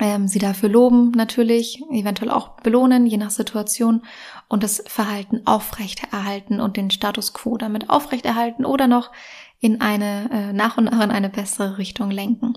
ähm, 0.00 0.28
sie 0.28 0.38
dafür 0.38 0.70
loben 0.70 1.10
natürlich, 1.10 1.82
eventuell 1.92 2.30
auch 2.30 2.56
belohnen, 2.62 3.06
je 3.06 3.18
nach 3.18 3.30
Situation 3.30 4.02
und 4.48 4.62
das 4.62 4.82
Verhalten 4.86 5.46
aufrechterhalten 5.46 6.58
und 6.60 6.78
den 6.78 6.90
Status 6.90 7.34
quo 7.34 7.58
damit 7.58 7.90
aufrechterhalten 7.90 8.64
oder 8.64 8.86
noch 8.86 9.12
in 9.58 9.82
eine, 9.82 10.30
äh, 10.32 10.52
nach 10.54 10.78
und 10.78 10.84
nach 10.84 11.04
in 11.04 11.10
eine 11.10 11.28
bessere 11.28 11.76
Richtung 11.76 12.10
lenken. 12.10 12.54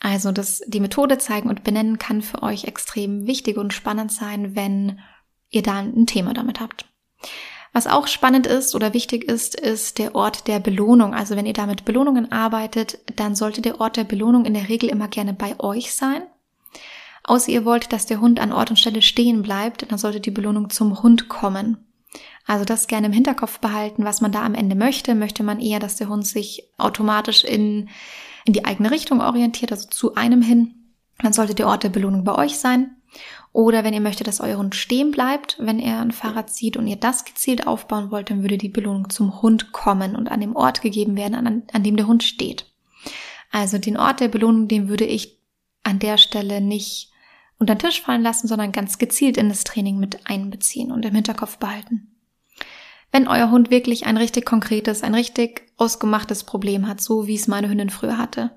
Also 0.00 0.32
das, 0.32 0.60
die 0.66 0.80
Methode 0.80 1.18
zeigen 1.18 1.48
und 1.48 1.64
benennen 1.64 1.98
kann 1.98 2.22
für 2.22 2.42
euch 2.42 2.64
extrem 2.64 3.26
wichtig 3.26 3.56
und 3.56 3.72
spannend 3.72 4.10
sein, 4.12 4.56
wenn 4.56 4.98
ihr 5.50 5.62
da 5.62 5.78
ein 5.78 6.06
Thema 6.06 6.34
damit 6.34 6.60
habt. 6.60 6.86
Was 7.72 7.86
auch 7.86 8.06
spannend 8.06 8.46
ist 8.46 8.74
oder 8.74 8.94
wichtig 8.94 9.24
ist, 9.24 9.54
ist 9.54 9.98
der 9.98 10.14
Ort 10.14 10.48
der 10.48 10.58
Belohnung. 10.58 11.14
Also 11.14 11.36
wenn 11.36 11.46
ihr 11.46 11.52
da 11.52 11.66
mit 11.66 11.84
Belohnungen 11.84 12.32
arbeitet, 12.32 12.98
dann 13.16 13.34
sollte 13.36 13.60
der 13.60 13.80
Ort 13.80 13.96
der 13.96 14.04
Belohnung 14.04 14.46
in 14.46 14.54
der 14.54 14.68
Regel 14.68 14.88
immer 14.88 15.08
gerne 15.08 15.34
bei 15.34 15.58
euch 15.60 15.94
sein. 15.94 16.22
Außer 17.24 17.52
ihr 17.52 17.64
wollt, 17.66 17.92
dass 17.92 18.06
der 18.06 18.20
Hund 18.20 18.40
an 18.40 18.52
Ort 18.52 18.70
und 18.70 18.78
Stelle 18.78 19.02
stehen 19.02 19.42
bleibt, 19.42 19.90
dann 19.90 19.98
sollte 19.98 20.20
die 20.20 20.30
Belohnung 20.30 20.70
zum 20.70 21.02
Hund 21.02 21.28
kommen. 21.28 21.86
Also 22.46 22.64
das 22.64 22.86
gerne 22.86 23.08
im 23.08 23.12
Hinterkopf 23.12 23.58
behalten, 23.58 24.04
was 24.04 24.22
man 24.22 24.32
da 24.32 24.42
am 24.42 24.54
Ende 24.54 24.74
möchte. 24.74 25.14
Möchte 25.14 25.42
man 25.42 25.60
eher, 25.60 25.78
dass 25.78 25.96
der 25.96 26.08
Hund 26.08 26.26
sich 26.26 26.70
automatisch 26.78 27.44
in, 27.44 27.90
in 28.46 28.54
die 28.54 28.64
eigene 28.64 28.90
Richtung 28.90 29.20
orientiert, 29.20 29.70
also 29.70 29.88
zu 29.88 30.14
einem 30.14 30.40
hin, 30.40 30.94
dann 31.18 31.34
sollte 31.34 31.54
der 31.54 31.66
Ort 31.66 31.82
der 31.82 31.90
Belohnung 31.90 32.24
bei 32.24 32.34
euch 32.34 32.58
sein. 32.58 32.96
Oder 33.58 33.82
wenn 33.82 33.92
ihr 33.92 34.00
möchtet, 34.00 34.28
dass 34.28 34.38
euer 34.38 34.56
Hund 34.56 34.76
stehen 34.76 35.10
bleibt, 35.10 35.56
wenn 35.58 35.80
er 35.80 36.00
ein 36.00 36.12
Fahrrad 36.12 36.48
zieht 36.48 36.76
und 36.76 36.86
ihr 36.86 36.94
das 36.94 37.24
gezielt 37.24 37.66
aufbauen 37.66 38.12
wollt, 38.12 38.30
dann 38.30 38.42
würde 38.42 38.56
die 38.56 38.68
Belohnung 38.68 39.10
zum 39.10 39.42
Hund 39.42 39.72
kommen 39.72 40.14
und 40.14 40.30
an 40.30 40.40
dem 40.40 40.54
Ort 40.54 40.80
gegeben 40.80 41.16
werden, 41.16 41.34
an, 41.34 41.64
an 41.72 41.82
dem 41.82 41.96
der 41.96 42.06
Hund 42.06 42.22
steht. 42.22 42.66
Also 43.50 43.78
den 43.78 43.96
Ort 43.96 44.20
der 44.20 44.28
Belohnung, 44.28 44.68
den 44.68 44.88
würde 44.88 45.06
ich 45.06 45.40
an 45.82 45.98
der 45.98 46.18
Stelle 46.18 46.60
nicht 46.60 47.10
unter 47.58 47.74
den 47.74 47.80
Tisch 47.80 48.00
fallen 48.00 48.22
lassen, 48.22 48.46
sondern 48.46 48.70
ganz 48.70 48.96
gezielt 48.96 49.36
in 49.36 49.48
das 49.48 49.64
Training 49.64 49.98
mit 49.98 50.30
einbeziehen 50.30 50.92
und 50.92 51.04
im 51.04 51.16
Hinterkopf 51.16 51.58
behalten. 51.58 52.14
Wenn 53.10 53.26
euer 53.26 53.50
Hund 53.50 53.72
wirklich 53.72 54.06
ein 54.06 54.18
richtig 54.18 54.46
konkretes, 54.46 55.02
ein 55.02 55.16
richtig 55.16 55.62
ausgemachtes 55.78 56.44
Problem 56.44 56.86
hat, 56.86 57.00
so 57.00 57.26
wie 57.26 57.34
es 57.34 57.48
meine 57.48 57.68
Hündin 57.68 57.90
früher 57.90 58.18
hatte, 58.18 58.52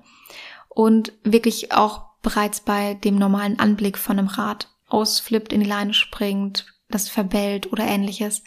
und 0.68 1.12
wirklich 1.24 1.72
auch 1.72 2.02
bereits 2.22 2.60
bei 2.60 2.94
dem 2.94 3.16
normalen 3.16 3.58
Anblick 3.58 3.98
von 3.98 4.20
einem 4.20 4.28
Rad 4.28 4.68
ausflippt, 4.92 5.52
in 5.52 5.60
die 5.60 5.68
Leine 5.68 5.94
springt, 5.94 6.66
das 6.88 7.08
verbellt 7.08 7.72
oder 7.72 7.84
ähnliches, 7.84 8.42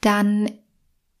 dann 0.00 0.50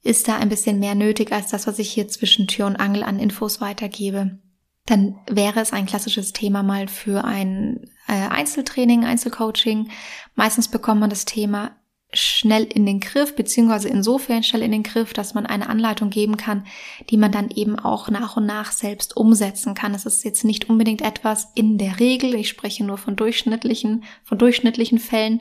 ist 0.02 0.28
da 0.28 0.36
ein 0.36 0.48
bisschen 0.48 0.78
mehr 0.78 0.94
nötig 0.94 1.32
als 1.32 1.50
das, 1.50 1.66
was 1.66 1.78
ich 1.78 1.90
hier 1.90 2.06
zwischen 2.08 2.46
Tür 2.46 2.66
und 2.66 2.76
Angel 2.76 3.02
an 3.02 3.18
Infos 3.18 3.60
weitergebe. 3.60 4.38
Dann 4.84 5.18
wäre 5.28 5.60
es 5.60 5.72
ein 5.72 5.86
klassisches 5.86 6.32
Thema 6.32 6.62
mal 6.62 6.86
für 6.86 7.24
ein 7.24 7.90
äh, 8.06 8.12
Einzeltraining, 8.12 9.04
Einzelcoaching. 9.04 9.90
Meistens 10.36 10.68
bekommt 10.68 11.00
man 11.00 11.10
das 11.10 11.24
Thema 11.24 11.76
schnell 12.16 12.64
in 12.64 12.86
den 12.86 13.00
Griff, 13.00 13.36
beziehungsweise 13.36 13.88
insofern 13.88 14.42
schnell 14.42 14.62
in 14.62 14.72
den 14.72 14.82
Griff, 14.82 15.12
dass 15.12 15.34
man 15.34 15.46
eine 15.46 15.68
Anleitung 15.68 16.10
geben 16.10 16.36
kann, 16.36 16.66
die 17.10 17.16
man 17.16 17.32
dann 17.32 17.50
eben 17.50 17.78
auch 17.78 18.08
nach 18.10 18.36
und 18.36 18.46
nach 18.46 18.72
selbst 18.72 19.16
umsetzen 19.16 19.74
kann. 19.74 19.94
Es 19.94 20.06
ist 20.06 20.24
jetzt 20.24 20.44
nicht 20.44 20.68
unbedingt 20.68 21.02
etwas 21.02 21.48
in 21.54 21.78
der 21.78 22.00
Regel, 22.00 22.34
ich 22.34 22.48
spreche 22.48 22.84
nur 22.84 22.98
von 22.98 23.16
durchschnittlichen, 23.16 24.04
von 24.24 24.38
durchschnittlichen 24.38 24.98
Fällen, 24.98 25.40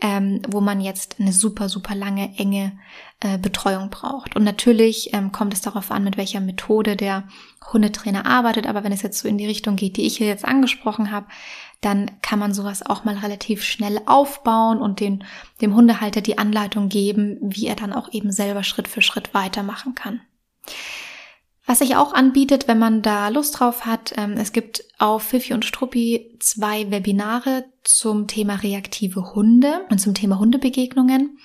ähm, 0.00 0.42
wo 0.48 0.60
man 0.60 0.80
jetzt 0.80 1.16
eine 1.18 1.32
super, 1.32 1.68
super 1.68 1.94
lange, 1.94 2.34
enge 2.36 2.72
äh, 3.20 3.38
Betreuung 3.38 3.90
braucht. 3.90 4.36
Und 4.36 4.44
natürlich 4.44 5.14
ähm, 5.14 5.32
kommt 5.32 5.54
es 5.54 5.62
darauf 5.62 5.90
an, 5.90 6.04
mit 6.04 6.16
welcher 6.16 6.40
Methode 6.40 6.96
der 6.96 7.24
Hundetrainer 7.72 8.26
arbeitet, 8.26 8.66
aber 8.66 8.84
wenn 8.84 8.92
es 8.92 9.02
jetzt 9.02 9.18
so 9.18 9.28
in 9.28 9.38
die 9.38 9.46
Richtung 9.46 9.76
geht, 9.76 9.96
die 9.96 10.06
ich 10.06 10.18
hier 10.18 10.26
jetzt 10.26 10.44
angesprochen 10.44 11.10
habe, 11.10 11.26
dann 11.80 12.10
kann 12.20 12.38
man 12.38 12.52
sowas 12.52 12.84
auch 12.84 13.04
mal 13.04 13.16
relativ 13.16 13.62
schnell 13.62 14.00
aufbauen 14.06 14.78
und 14.78 15.00
den, 15.00 15.24
dem 15.60 15.74
Hundehalter 15.74 16.20
die 16.20 16.38
Anleitung 16.38 16.88
geben, 16.88 17.38
wie 17.40 17.66
er 17.66 17.76
dann 17.76 17.92
auch 17.92 18.12
eben 18.12 18.32
selber 18.32 18.62
Schritt 18.62 18.88
für 18.88 19.02
Schritt 19.02 19.34
weitermachen 19.34 19.94
kann. 19.94 20.20
Was 21.64 21.80
sich 21.80 21.96
auch 21.96 22.12
anbietet, 22.12 22.68
wenn 22.68 22.78
man 22.78 23.02
da 23.02 23.28
Lust 23.28 23.58
drauf 23.58 23.86
hat, 23.86 24.12
ähm, 24.16 24.34
es 24.34 24.52
gibt 24.52 24.84
auf 24.98 25.24
Fifi 25.24 25.52
und 25.52 25.64
Struppi 25.64 26.36
zwei 26.38 26.90
Webinare 26.90 27.64
zum 27.82 28.28
Thema 28.28 28.54
reaktive 28.56 29.34
Hunde 29.34 29.84
und 29.90 29.98
zum 29.98 30.14
Thema 30.14 30.38
Hundebegegnungen. 30.38 31.38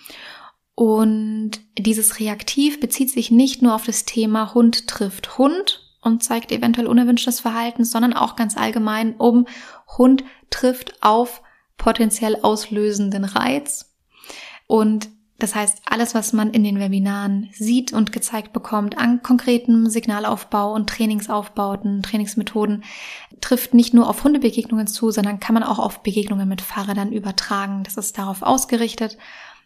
Und 0.82 1.52
dieses 1.78 2.20
Reaktiv 2.20 2.80
bezieht 2.80 3.12
sich 3.12 3.30
nicht 3.30 3.62
nur 3.62 3.76
auf 3.76 3.86
das 3.86 4.04
Thema 4.06 4.56
Hund 4.56 4.88
trifft 4.88 5.38
Hund, 5.38 5.88
und 6.02 6.24
zeigt 6.24 6.52
eventuell 6.52 6.88
unerwünschtes 6.88 7.40
Verhalten, 7.40 7.86
sondern 7.86 8.14
auch 8.14 8.36
ganz 8.36 8.58
allgemein 8.58 9.14
um 9.18 9.46
Hund 10.00 10.24
trifft 10.50 11.04
auf 11.04 11.44
potenziell 11.78 12.38
auslösenden 12.42 13.26
Reiz. 13.26 13.94
Und 14.66 15.10
das 15.38 15.54
heißt, 15.54 15.84
alles, 15.86 16.16
was 16.16 16.34
man 16.34 16.50
in 16.50 16.64
den 16.64 16.80
Webinaren 16.80 17.50
sieht 17.54 17.94
und 17.94 18.12
gezeigt 18.12 18.52
bekommt 18.52 18.98
an 18.98 19.22
konkretem 19.22 19.88
Signalaufbau 19.88 20.74
und 20.74 20.90
Trainingsaufbauten, 20.90 22.02
Trainingsmethoden, 22.02 22.84
trifft 23.40 23.76
nicht 23.76 23.94
nur 23.94 24.10
auf 24.10 24.24
Hundebegegnungen 24.24 24.88
zu, 24.88 25.12
sondern 25.12 25.40
kann 25.40 25.54
man 25.54 25.64
auch 25.64 25.78
auf 25.78 26.02
Begegnungen 26.02 26.50
mit 26.50 26.62
Fahrrädern 26.62 27.12
übertragen. 27.12 27.84
Das 27.84 27.98
ist 27.98 28.18
darauf 28.18 28.42
ausgerichtet, 28.42 29.20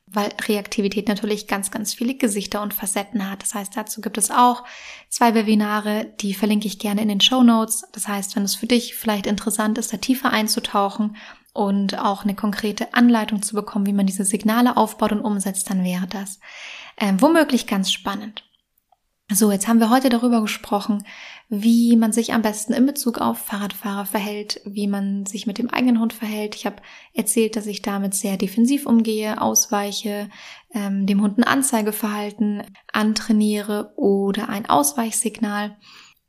weil 0.07 0.31
Reaktivität 0.47 1.07
natürlich 1.07 1.47
ganz, 1.47 1.71
ganz 1.71 1.93
viele 1.93 2.15
Gesichter 2.15 2.61
und 2.61 2.73
Facetten 2.73 3.29
hat. 3.29 3.41
Das 3.41 3.55
heißt, 3.55 3.75
dazu 3.75 4.01
gibt 4.01 4.17
es 4.17 4.31
auch 4.31 4.63
zwei 5.09 5.33
Webinare, 5.33 6.13
die 6.21 6.33
verlinke 6.33 6.67
ich 6.67 6.79
gerne 6.79 7.01
in 7.01 7.09
den 7.09 7.21
Show 7.21 7.43
Notes. 7.43 7.83
Das 7.91 8.07
heißt, 8.07 8.35
wenn 8.35 8.43
es 8.43 8.55
für 8.55 8.67
dich 8.67 8.95
vielleicht 8.95 9.25
interessant 9.25 9.77
ist, 9.77 9.91
da 9.91 9.97
tiefer 9.97 10.31
einzutauchen, 10.31 11.15
und 11.55 11.97
auch 11.97 12.23
eine 12.23 12.35
konkrete 12.35 12.93
Anleitung 12.93 13.41
zu 13.41 13.55
bekommen, 13.55 13.85
wie 13.85 13.93
man 13.93 14.05
diese 14.05 14.25
Signale 14.25 14.75
aufbaut 14.75 15.13
und 15.13 15.21
umsetzt, 15.21 15.69
dann 15.69 15.85
wäre 15.85 16.05
das 16.05 16.39
äh, 16.97 17.13
womöglich 17.17 17.65
ganz 17.65 17.93
spannend. 17.93 18.43
So, 19.31 19.51
jetzt 19.51 19.67
haben 19.67 19.79
wir 19.79 19.89
heute 19.89 20.09
darüber 20.09 20.39
gesprochen, 20.39 21.03
wie 21.49 21.95
man 21.95 22.11
sich 22.11 22.33
am 22.33 22.43
besten 22.43 22.73
in 22.73 22.85
Bezug 22.85 23.17
auf 23.19 23.39
Fahrradfahrer 23.39 24.05
verhält, 24.05 24.61
wie 24.65 24.87
man 24.87 25.25
sich 25.25 25.47
mit 25.47 25.57
dem 25.57 25.67
eigenen 25.71 25.99
Hund 25.99 26.13
verhält. 26.13 26.53
Ich 26.53 26.67
habe 26.67 26.75
erzählt, 27.13 27.55
dass 27.55 27.65
ich 27.65 27.81
damit 27.81 28.13
sehr 28.13 28.37
defensiv 28.37 28.85
umgehe, 28.85 29.41
ausweiche, 29.41 30.29
ähm, 30.75 31.07
dem 31.07 31.23
Hund 31.23 31.39
ein 31.39 31.43
Anzeigeverhalten 31.43 32.63
antrainiere 32.93 33.93
oder 33.95 34.47
ein 34.47 34.67
Ausweichsignal 34.67 35.75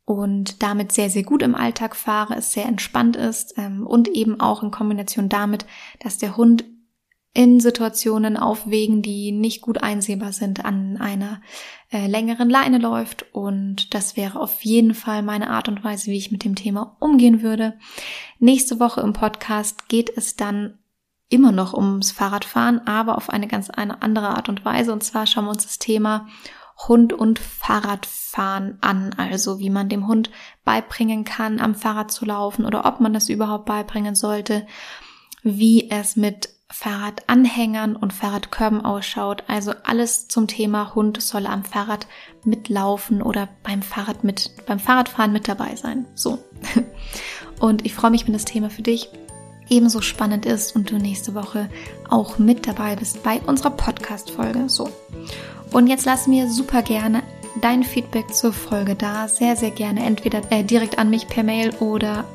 und 0.03 0.63
damit 0.63 0.91
sehr, 0.91 1.11
sehr 1.11 1.23
gut 1.23 1.43
im 1.43 1.53
Alltag 1.53 1.95
fahre, 1.95 2.35
es 2.35 2.51
sehr 2.51 2.65
entspannt 2.65 3.15
ist 3.15 3.53
ähm, 3.57 3.85
und 3.85 4.07
eben 4.07 4.39
auch 4.39 4.63
in 4.63 4.71
Kombination 4.71 5.29
damit, 5.29 5.67
dass 5.99 6.17
der 6.17 6.35
Hund 6.35 6.65
in 7.37 7.59
Situationen 7.59 8.35
auf 8.35 8.65
Wegen, 8.65 9.03
die 9.03 9.31
nicht 9.31 9.61
gut 9.61 9.83
einsehbar 9.83 10.33
sind, 10.33 10.65
an 10.65 10.97
einer 10.97 11.39
äh, 11.91 12.07
längeren 12.07 12.49
Leine 12.49 12.79
läuft. 12.79 13.27
Und 13.31 13.93
das 13.93 14.17
wäre 14.17 14.39
auf 14.39 14.63
jeden 14.63 14.95
Fall 14.95 15.21
meine 15.21 15.51
Art 15.51 15.67
und 15.67 15.83
Weise, 15.83 16.09
wie 16.09 16.17
ich 16.17 16.31
mit 16.31 16.43
dem 16.43 16.55
Thema 16.55 16.97
umgehen 16.99 17.43
würde. 17.43 17.77
Nächste 18.39 18.79
Woche 18.79 19.01
im 19.01 19.13
Podcast 19.13 19.87
geht 19.87 20.17
es 20.17 20.35
dann 20.35 20.79
immer 21.29 21.51
noch 21.51 21.75
ums 21.75 22.11
Fahrradfahren, 22.11 22.87
aber 22.87 23.15
auf 23.15 23.29
eine 23.29 23.47
ganz 23.47 23.69
eine 23.69 24.01
andere 24.01 24.29
Art 24.29 24.49
und 24.49 24.65
Weise. 24.65 24.91
Und 24.91 25.03
zwar 25.03 25.27
schauen 25.27 25.45
wir 25.45 25.51
uns 25.51 25.63
das 25.63 25.77
Thema 25.77 26.25
Hund 26.87 27.13
und 27.13 27.37
Fahrradfahren 27.37 28.79
an, 28.81 29.13
also 29.15 29.59
wie 29.59 29.69
man 29.69 29.89
dem 29.89 30.07
Hund 30.07 30.31
beibringen 30.65 31.23
kann, 31.23 31.59
am 31.59 31.75
Fahrrad 31.75 32.09
zu 32.09 32.25
laufen 32.25 32.65
oder 32.65 32.85
ob 32.85 32.99
man 32.99 33.13
das 33.13 33.29
überhaupt 33.29 33.65
beibringen 33.65 34.15
sollte, 34.15 34.65
wie 35.43 35.91
es 35.91 36.15
mit 36.15 36.56
Fahrradanhängern 36.69 37.95
und 37.95 38.13
Fahrradkörben 38.13 38.83
ausschaut. 38.83 39.43
Also 39.47 39.73
alles 39.83 40.27
zum 40.27 40.47
Thema 40.47 40.95
Hund 40.95 41.21
soll 41.21 41.47
am 41.47 41.63
Fahrrad 41.63 42.07
mitlaufen 42.43 43.21
oder 43.21 43.47
beim 43.63 43.81
Fahrrad 43.81 44.23
mit, 44.23 44.51
beim 44.65 44.79
Fahrradfahren 44.79 45.31
mit 45.31 45.47
dabei 45.47 45.75
sein. 45.75 46.05
So. 46.13 46.39
Und 47.59 47.85
ich 47.85 47.95
freue 47.95 48.11
mich, 48.11 48.27
wenn 48.27 48.33
das 48.33 48.45
Thema 48.45 48.69
für 48.69 48.83
dich 48.83 49.09
ebenso 49.69 50.01
spannend 50.01 50.45
ist 50.45 50.75
und 50.75 50.91
du 50.91 50.97
nächste 50.97 51.35
Woche 51.35 51.69
auch 52.09 52.37
mit 52.37 52.67
dabei 52.67 52.95
bist 52.95 53.23
bei 53.23 53.41
unserer 53.41 53.71
Podcast-Folge. 53.71 54.69
So. 54.69 54.89
Und 55.71 55.87
jetzt 55.87 56.05
lass 56.05 56.27
mir 56.27 56.49
super 56.49 56.81
gerne 56.81 57.23
dein 57.61 57.83
Feedback 57.83 58.33
zur 58.33 58.53
Folge 58.53 58.95
da. 58.95 59.27
Sehr, 59.27 59.55
sehr 59.55 59.71
gerne. 59.71 60.05
Entweder 60.05 60.41
äh, 60.51 60.63
direkt 60.63 60.99
an 60.99 61.09
mich 61.09 61.27
per 61.27 61.43
Mail 61.43 61.71
oder 61.79 62.25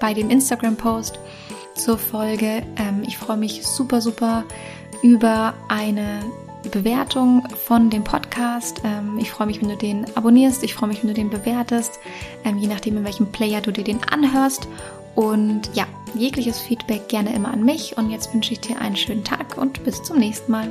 bei 0.00 0.14
dem 0.14 0.30
Instagram-Post 0.30 1.18
zur 1.78 1.98
Folge. 1.98 2.62
Ähm, 2.76 3.02
ich 3.06 3.16
freue 3.16 3.36
mich 3.36 3.66
super, 3.66 4.00
super 4.00 4.44
über 5.02 5.54
eine 5.68 6.20
Bewertung 6.70 7.46
von 7.66 7.88
dem 7.88 8.04
Podcast. 8.04 8.82
Ähm, 8.84 9.18
ich 9.18 9.30
freue 9.30 9.46
mich, 9.46 9.60
wenn 9.60 9.68
du 9.68 9.76
den 9.76 10.04
abonnierst. 10.16 10.62
Ich 10.64 10.74
freue 10.74 10.88
mich, 10.88 11.02
wenn 11.02 11.08
du 11.08 11.14
den 11.14 11.30
bewertest. 11.30 11.98
Ähm, 12.44 12.58
je 12.58 12.66
nachdem, 12.66 12.96
in 12.96 13.04
welchem 13.04 13.30
Player 13.30 13.60
du 13.60 13.72
dir 13.72 13.84
den 13.84 14.02
anhörst. 14.04 14.68
Und 15.14 15.70
ja, 15.74 15.86
jegliches 16.14 16.60
Feedback 16.60 17.08
gerne 17.08 17.34
immer 17.34 17.52
an 17.52 17.64
mich. 17.64 17.96
Und 17.96 18.10
jetzt 18.10 18.32
wünsche 18.34 18.52
ich 18.52 18.60
dir 18.60 18.80
einen 18.80 18.96
schönen 18.96 19.24
Tag 19.24 19.56
und 19.56 19.82
bis 19.84 20.02
zum 20.02 20.18
nächsten 20.18 20.52
Mal. 20.52 20.70